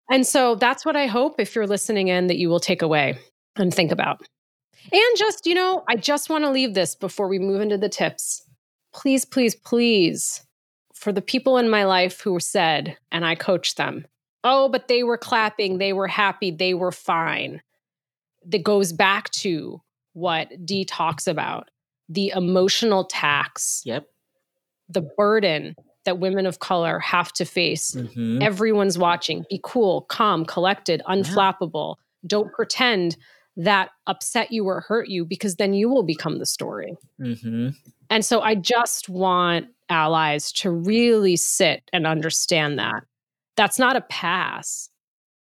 And 0.10 0.26
so 0.26 0.56
that's 0.56 0.86
what 0.86 0.96
I 0.96 1.06
hope 1.06 1.40
if 1.40 1.54
you're 1.56 1.68
listening 1.68 2.08
in 2.08 2.28
that 2.28 2.38
you 2.38 2.50
will 2.50 2.60
take 2.60 2.82
away 2.82 3.18
and 3.56 3.74
think 3.74 3.92
about. 3.92 4.22
And 4.92 5.18
just, 5.18 5.46
you 5.46 5.54
know, 5.54 5.84
I 5.88 5.96
just 5.96 6.30
want 6.30 6.44
to 6.46 6.50
leave 6.50 6.74
this 6.74 6.96
before 6.96 7.28
we 7.28 7.38
move 7.38 7.62
into 7.62 7.78
the 7.78 7.90
tips. 7.90 8.44
Please, 8.94 9.24
please, 9.26 9.54
please, 9.56 10.44
for 10.96 11.12
the 11.12 11.22
people 11.22 11.58
in 11.58 11.70
my 11.70 11.84
life 11.84 12.22
who 12.22 12.40
said, 12.40 12.98
and 13.12 13.26
I 13.26 13.36
coached 13.36 13.78
them, 13.78 14.06
oh, 14.44 14.70
but 14.70 14.88
they 14.88 15.04
were 15.04 15.18
clapping, 15.18 15.78
they 15.78 15.94
were 15.94 16.08
happy, 16.08 16.50
they 16.50 16.74
were 16.74 16.92
fine. 16.92 17.62
That 18.46 18.64
goes 18.64 18.94
back 18.94 19.30
to 19.32 19.82
what 20.14 20.66
Dee 20.66 20.86
talks 20.86 21.28
about 21.28 21.70
the 22.08 22.32
emotional 22.36 23.04
tax, 23.04 23.84
Yep. 23.86 24.08
the 24.88 25.02
burden 25.02 25.76
that 26.10 26.18
women 26.18 26.48
of 26.48 26.58
color 26.58 26.98
have 26.98 27.32
to 27.34 27.46
face. 27.46 27.94
Mhm. 27.96 28.42
Everyone's 28.42 28.98
watching. 28.98 29.46
Be 29.48 29.60
cool, 29.64 30.02
calm, 30.10 30.44
collected, 30.44 31.04
unflappable. 31.08 31.98
Don't 32.26 32.52
pretend 32.52 33.16
that 33.56 33.90
upset 34.08 34.52
you 34.52 34.66
or 34.66 34.82
hurt 34.82 35.08
you 35.08 35.24
because 35.24 35.58
then 35.58 35.74
you 35.76 35.88
will 35.88 36.02
become 36.02 36.40
the 36.40 36.48
story. 36.48 36.96
Mhm. 37.22 37.76
And 38.10 38.26
so 38.26 38.42
I 38.42 38.56
just 38.56 39.08
want 39.08 39.68
allies 39.90 40.52
to 40.54 40.72
really 40.72 41.36
sit 41.36 41.84
and 41.94 42.08
understand 42.08 42.80
that. 42.80 43.04
That's 43.56 43.78
not 43.78 43.96
a 43.96 44.02
pass. 44.02 44.90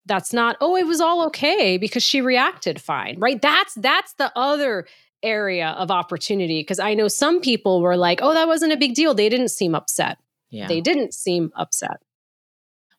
That's 0.07 0.33
not, 0.33 0.57
oh, 0.59 0.75
it 0.75 0.87
was 0.87 1.01
all 1.01 1.23
okay 1.27 1.77
because 1.77 2.01
she 2.03 2.19
reacted 2.21 2.81
fine, 2.81 3.19
right? 3.19 3.39
That's 3.41 3.75
that's 3.75 4.13
the 4.13 4.31
other 4.35 4.87
area 5.23 5.69
of 5.69 5.91
opportunity 5.91 6.61
because 6.61 6.79
I 6.79 6.93
know 6.93 7.07
some 7.09 7.41
people 7.41 7.81
were 7.81 7.97
like, 7.97 8.19
oh, 8.21 8.33
that 8.33 8.47
wasn't 8.47 8.71
a 8.71 8.77
big 8.77 8.93
deal. 8.93 9.13
They 9.13 9.27
didn't 9.29 9.49
seem 9.49 9.75
upset. 9.75 10.17
Yeah. 10.49 10.67
They 10.67 10.81
didn't 10.81 11.13
seem 11.13 11.51
upset. 11.55 11.97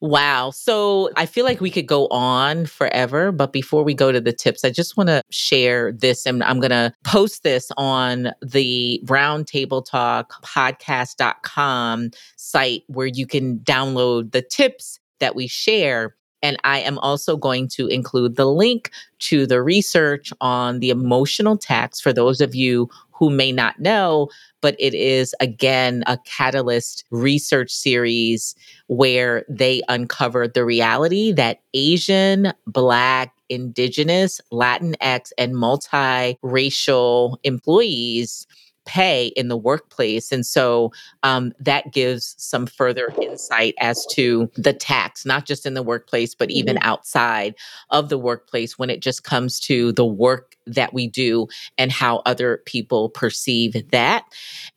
Wow. 0.01 0.51
So 0.51 1.11
I 1.17 1.27
feel 1.27 1.45
like 1.45 1.61
we 1.61 1.71
could 1.71 1.89
go 1.89 2.07
on 2.09 2.67
forever, 2.67 3.33
but 3.33 3.53
before 3.53 3.83
we 3.83 3.95
go 3.95 4.13
to 4.13 4.21
the 4.21 4.33
tips, 4.33 4.65
I 4.65 4.71
just 4.71 4.97
want 4.97 5.09
to 5.09 5.23
share 5.31 5.93
this 5.93 6.25
and 6.25 6.43
I'm 6.45 6.61
going 6.61 6.71
to 6.71 6.93
post 7.05 7.43
this 7.43 7.69
on 7.77 8.31
the 8.41 9.01
Brown 9.05 9.45
Table 9.45 9.83
Talk 9.83 10.41
podcast.com 10.45 12.11
site 12.37 12.85
where 12.87 13.09
you 13.09 13.27
can 13.27 13.59
download 13.59 14.31
the 14.31 14.43
tips 14.43 15.01
that 15.19 15.35
we 15.35 15.49
share. 15.49 16.15
And 16.43 16.57
I 16.65 16.81
am 16.81 16.99
also 16.99 17.37
going 17.37 17.69
to 17.69 17.89
include 17.89 18.37
the 18.37 18.47
link 18.47 18.91
to 19.21 19.47
the 19.47 19.63
research 19.63 20.33
on 20.41 20.81
the 20.81 20.91
emotional 20.91 21.57
tax 21.57 22.01
for 22.01 22.13
those 22.13 22.41
of 22.41 22.55
you 22.55 22.89
who 23.11 23.31
may 23.31 23.51
not 23.51 23.81
know, 23.81 24.29
but 24.61 24.77
it 24.79 24.95
is 24.95 25.35
again 25.41 26.05
a 26.07 26.17
catalyst 26.25 27.05
research 27.11 27.71
series 27.73 28.55
where 28.87 29.45
they 29.49 29.83
uncovered 29.89 30.55
the 30.55 30.65
reality 30.65 31.33
that 31.33 31.59
Asian, 31.75 32.53
Black, 32.67 33.35
Indigenous, 33.49 34.41
Latinx, 34.53 35.33
and 35.37 35.55
multiracial 35.55 37.37
employees 37.43 38.47
pay 38.89 39.27
in 39.37 39.49
the 39.49 39.57
workplace. 39.57 40.33
And 40.33 40.47
so 40.47 40.91
um, 41.23 41.53
that 41.61 41.93
gives 41.93 42.35
some 42.39 42.67
further 42.67 43.13
insight 43.21 43.75
as 43.79 44.07
to 44.13 44.51
the 44.57 44.73
tax, 44.73 45.27
not 45.27 45.45
just 45.45 45.67
in 45.67 45.75
the 45.75 45.83
workplace, 45.83 46.35
but 46.35 46.51
even 46.51 46.79
outside 46.81 47.55
of 47.91 48.09
the 48.09 48.17
workplace 48.17 48.79
when 48.79 48.89
it 48.89 49.01
just 49.01 49.25
comes 49.25 49.61
to 49.61 49.93
the 49.93 50.07
work 50.07 50.57
that 50.67 50.95
we 50.95 51.07
do 51.07 51.49
and 51.77 51.93
how 51.93 52.23
other 52.25 52.63
people 52.65 53.11
perceive 53.11 53.91
that. 53.91 54.25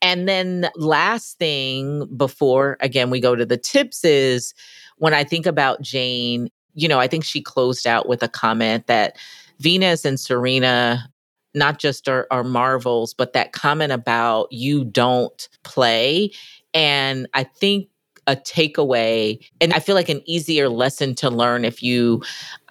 And 0.02 0.28
then, 0.28 0.70
last 0.76 1.38
thing 1.38 2.06
before, 2.18 2.76
again, 2.82 3.10
we 3.10 3.22
go 3.22 3.36
to 3.36 3.46
the 3.46 3.58
tips 3.58 4.04
is 4.04 4.54
when 4.98 5.14
I 5.14 5.24
think 5.24 5.46
about 5.46 5.82
Jane, 5.82 6.50
you 6.74 6.90
know, 6.90 7.00
I 7.00 7.08
think 7.08 7.24
she 7.24 7.42
closed 7.42 7.88
out 7.88 8.10
with 8.10 8.22
a 8.24 8.28
comment 8.28 8.88
that 8.88 9.18
Venus 9.60 10.04
and 10.04 10.20
Serena 10.20 11.10
not 11.54 11.80
just 11.80 12.08
our, 12.08 12.28
are 12.32 12.44
marvels, 12.44 13.14
but 13.14 13.34
that 13.34 13.54
comment 13.54 13.92
about 13.92 14.52
you 14.52 14.84
don't 14.84 15.50
play. 15.64 16.32
And 16.74 17.28
I 17.34 17.44
think 17.44 17.90
a 18.28 18.36
takeaway, 18.36 19.44
and 19.60 19.74
I 19.74 19.80
feel 19.80 19.96
like 19.96 20.10
an 20.10 20.22
easier 20.26 20.70
lesson 20.70 21.16
to 21.16 21.30
learn 21.30 21.66
if 21.66 21.82
you 21.82 22.22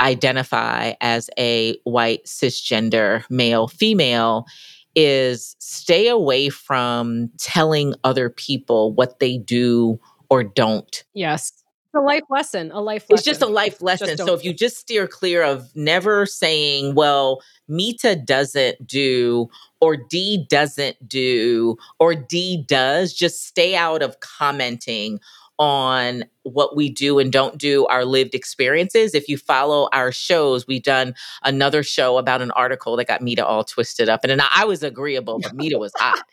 identify 0.00 0.94
as 1.00 1.28
a 1.38 1.76
white 1.84 2.24
cisgender 2.24 3.24
male, 3.30 3.68
female, 3.68 4.46
is 4.94 5.56
stay 5.58 6.08
away 6.08 6.48
from 6.48 7.30
telling 7.38 7.94
other 8.04 8.30
people 8.30 8.92
what 8.92 9.18
they 9.18 9.38
do 9.38 10.00
or 10.30 10.44
don't 10.44 11.04
Yes. 11.14 11.59
A 11.94 12.00
life 12.00 12.22
lesson. 12.31 12.70
A 12.72 12.81
life 12.81 13.03
lesson. 13.11 13.14
it's 13.14 13.24
just 13.24 13.42
a 13.42 13.46
life 13.46 13.83
lesson. 13.83 14.16
So 14.16 14.33
if 14.35 14.44
you 14.44 14.55
just 14.55 14.76
steer 14.76 15.09
clear 15.09 15.42
of 15.42 15.74
never 15.74 16.24
saying, 16.24 16.94
well, 16.94 17.42
Mita 17.66 18.14
doesn't 18.14 18.87
do, 18.87 19.48
or 19.81 19.96
Dee 19.96 20.46
doesn't 20.48 21.09
do, 21.09 21.76
or 21.98 22.14
Dee 22.14 22.64
does, 22.68 23.12
just 23.12 23.44
stay 23.44 23.74
out 23.74 24.03
of 24.03 24.20
commenting 24.20 25.18
on 25.59 26.24
what 26.44 26.74
we 26.74 26.88
do 26.88 27.18
and 27.18 27.31
don't 27.31 27.59
do, 27.59 27.87
our 27.87 28.05
lived 28.05 28.35
experiences. 28.35 29.14
If 29.14 29.29
you 29.29 29.37
follow 29.37 29.88
our 29.92 30.11
shows, 30.11 30.66
we've 30.66 30.83
done 30.83 31.14
another 31.42 31.83
show 31.83 32.16
about 32.16 32.40
an 32.40 32.50
article 32.53 32.96
that 32.96 33.09
got 33.09 33.20
Mita 33.20 33.44
all 33.44 33.62
twisted 33.64 34.09
up. 34.09 34.20
And 34.24 34.31
then 34.31 34.40
I 34.55 34.64
was 34.64 34.83
agreeable, 34.83 35.38
but 35.38 35.55
Mita 35.57 35.79
was 35.79 35.92
hot. 35.96 36.24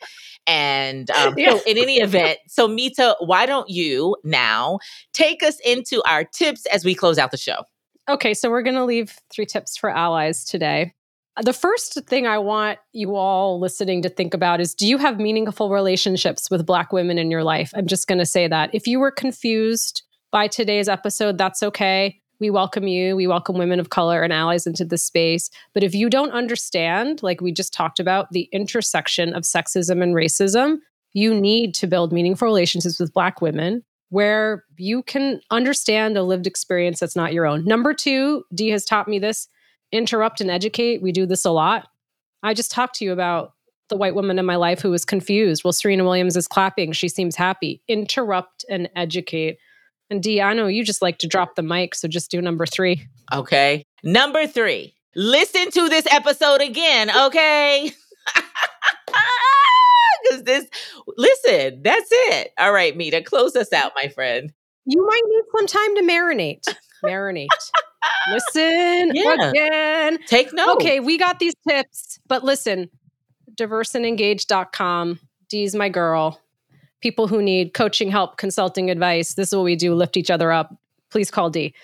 And 0.48 1.10
um, 1.12 1.34
Yeah. 1.36 1.50
so, 1.56 1.60
in 1.66 1.78
any 1.78 1.98
event, 1.98 2.38
so 2.48 2.66
Mita, 2.66 3.14
why 3.20 3.46
don't 3.46 3.68
you 3.68 4.16
now 4.24 4.78
take 5.12 5.42
us 5.44 5.60
into 5.64 6.02
our 6.08 6.24
tips 6.24 6.66
as 6.66 6.84
we 6.84 6.94
close 6.94 7.18
out 7.18 7.30
the 7.30 7.36
show? 7.36 7.62
Okay, 8.08 8.32
so 8.34 8.48
we're 8.50 8.62
going 8.62 8.74
to 8.76 8.84
leave 8.86 9.16
three 9.30 9.44
tips 9.44 9.76
for 9.76 9.90
allies 9.90 10.44
today. 10.44 10.94
Uh, 11.36 11.42
The 11.42 11.52
first 11.52 12.00
thing 12.06 12.26
I 12.26 12.38
want 12.38 12.78
you 12.94 13.14
all 13.14 13.60
listening 13.60 14.00
to 14.02 14.08
think 14.08 14.32
about 14.32 14.60
is 14.60 14.74
do 14.74 14.86
you 14.88 14.96
have 14.96 15.20
meaningful 15.20 15.68
relationships 15.68 16.50
with 16.50 16.64
Black 16.64 16.90
women 16.90 17.18
in 17.18 17.30
your 17.30 17.44
life? 17.44 17.70
I'm 17.76 17.86
just 17.86 18.08
going 18.08 18.18
to 18.18 18.26
say 18.26 18.48
that. 18.48 18.70
If 18.74 18.86
you 18.86 18.98
were 18.98 19.10
confused 19.10 20.02
by 20.32 20.48
today's 20.48 20.88
episode, 20.88 21.36
that's 21.36 21.62
okay. 21.62 22.18
We 22.40 22.50
welcome 22.50 22.86
you. 22.86 23.16
We 23.16 23.26
welcome 23.26 23.58
women 23.58 23.80
of 23.80 23.90
color 23.90 24.22
and 24.22 24.32
allies 24.32 24.66
into 24.66 24.84
this 24.84 25.04
space. 25.04 25.50
But 25.74 25.82
if 25.82 25.94
you 25.94 26.08
don't 26.08 26.30
understand, 26.30 27.22
like 27.22 27.40
we 27.40 27.52
just 27.52 27.72
talked 27.72 27.98
about, 27.98 28.30
the 28.30 28.48
intersection 28.52 29.34
of 29.34 29.42
sexism 29.42 30.02
and 30.02 30.14
racism, 30.14 30.78
you 31.12 31.34
need 31.34 31.74
to 31.76 31.86
build 31.86 32.12
meaningful 32.12 32.46
relationships 32.46 33.00
with 33.00 33.12
Black 33.12 33.40
women 33.40 33.82
where 34.10 34.64
you 34.76 35.02
can 35.02 35.40
understand 35.50 36.16
a 36.16 36.22
lived 36.22 36.46
experience 36.46 37.00
that's 37.00 37.16
not 37.16 37.32
your 37.32 37.46
own. 37.46 37.64
Number 37.64 37.92
two, 37.92 38.44
Dee 38.54 38.70
has 38.70 38.84
taught 38.84 39.08
me 39.08 39.18
this 39.18 39.48
interrupt 39.92 40.40
and 40.40 40.50
educate. 40.50 41.02
We 41.02 41.12
do 41.12 41.26
this 41.26 41.44
a 41.44 41.50
lot. 41.50 41.88
I 42.42 42.54
just 42.54 42.70
talked 42.70 42.96
to 42.96 43.04
you 43.04 43.12
about 43.12 43.54
the 43.88 43.96
white 43.96 44.14
woman 44.14 44.38
in 44.38 44.46
my 44.46 44.56
life 44.56 44.80
who 44.80 44.90
was 44.90 45.04
confused. 45.04 45.64
Well, 45.64 45.72
Serena 45.72 46.04
Williams 46.04 46.36
is 46.36 46.46
clapping. 46.46 46.92
She 46.92 47.08
seems 47.08 47.36
happy. 47.36 47.82
Interrupt 47.88 48.64
and 48.68 48.88
educate. 48.94 49.58
And 50.10 50.22
Dee, 50.22 50.40
I 50.40 50.54
know 50.54 50.66
you 50.66 50.84
just 50.84 51.02
like 51.02 51.18
to 51.18 51.26
drop 51.26 51.54
the 51.54 51.62
mic, 51.62 51.94
so 51.94 52.08
just 52.08 52.30
do 52.30 52.40
number 52.40 52.64
three. 52.66 53.06
Okay. 53.32 53.84
Number 54.02 54.46
three, 54.46 54.94
listen 55.14 55.70
to 55.72 55.88
this 55.88 56.06
episode 56.10 56.60
again, 56.60 57.10
okay? 57.10 57.90
Because 60.22 60.42
this, 60.42 60.66
listen, 61.16 61.80
that's 61.82 62.08
it. 62.10 62.52
All 62.58 62.72
right, 62.72 62.94
Mita, 62.96 63.22
close 63.22 63.54
us 63.56 63.72
out, 63.72 63.92
my 63.94 64.08
friend. 64.08 64.52
You 64.84 65.06
might 65.06 65.22
need 65.26 65.42
some 65.56 65.66
time 65.66 65.94
to 65.96 66.02
marinate. 66.02 66.64
marinate. 67.04 67.46
Listen 68.30 69.12
Yeah. 69.14 69.50
again. 69.50 70.18
Take 70.26 70.52
note. 70.52 70.76
Okay, 70.76 71.00
we 71.00 71.16
got 71.18 71.38
these 71.38 71.54
tips, 71.66 72.18
but 72.26 72.44
listen, 72.44 72.90
diverseandengage.com. 73.54 75.20
Dee's 75.48 75.74
my 75.74 75.88
girl. 75.88 76.40
People 77.00 77.28
who 77.28 77.42
need 77.42 77.74
coaching 77.74 78.10
help, 78.10 78.36
consulting 78.36 78.90
advice. 78.90 79.34
This 79.34 79.48
is 79.48 79.54
what 79.54 79.64
we 79.64 79.76
do 79.76 79.94
lift 79.94 80.16
each 80.16 80.30
other 80.30 80.50
up. 80.50 80.74
Please 81.10 81.30
call 81.30 81.50
Dee. 81.50 81.74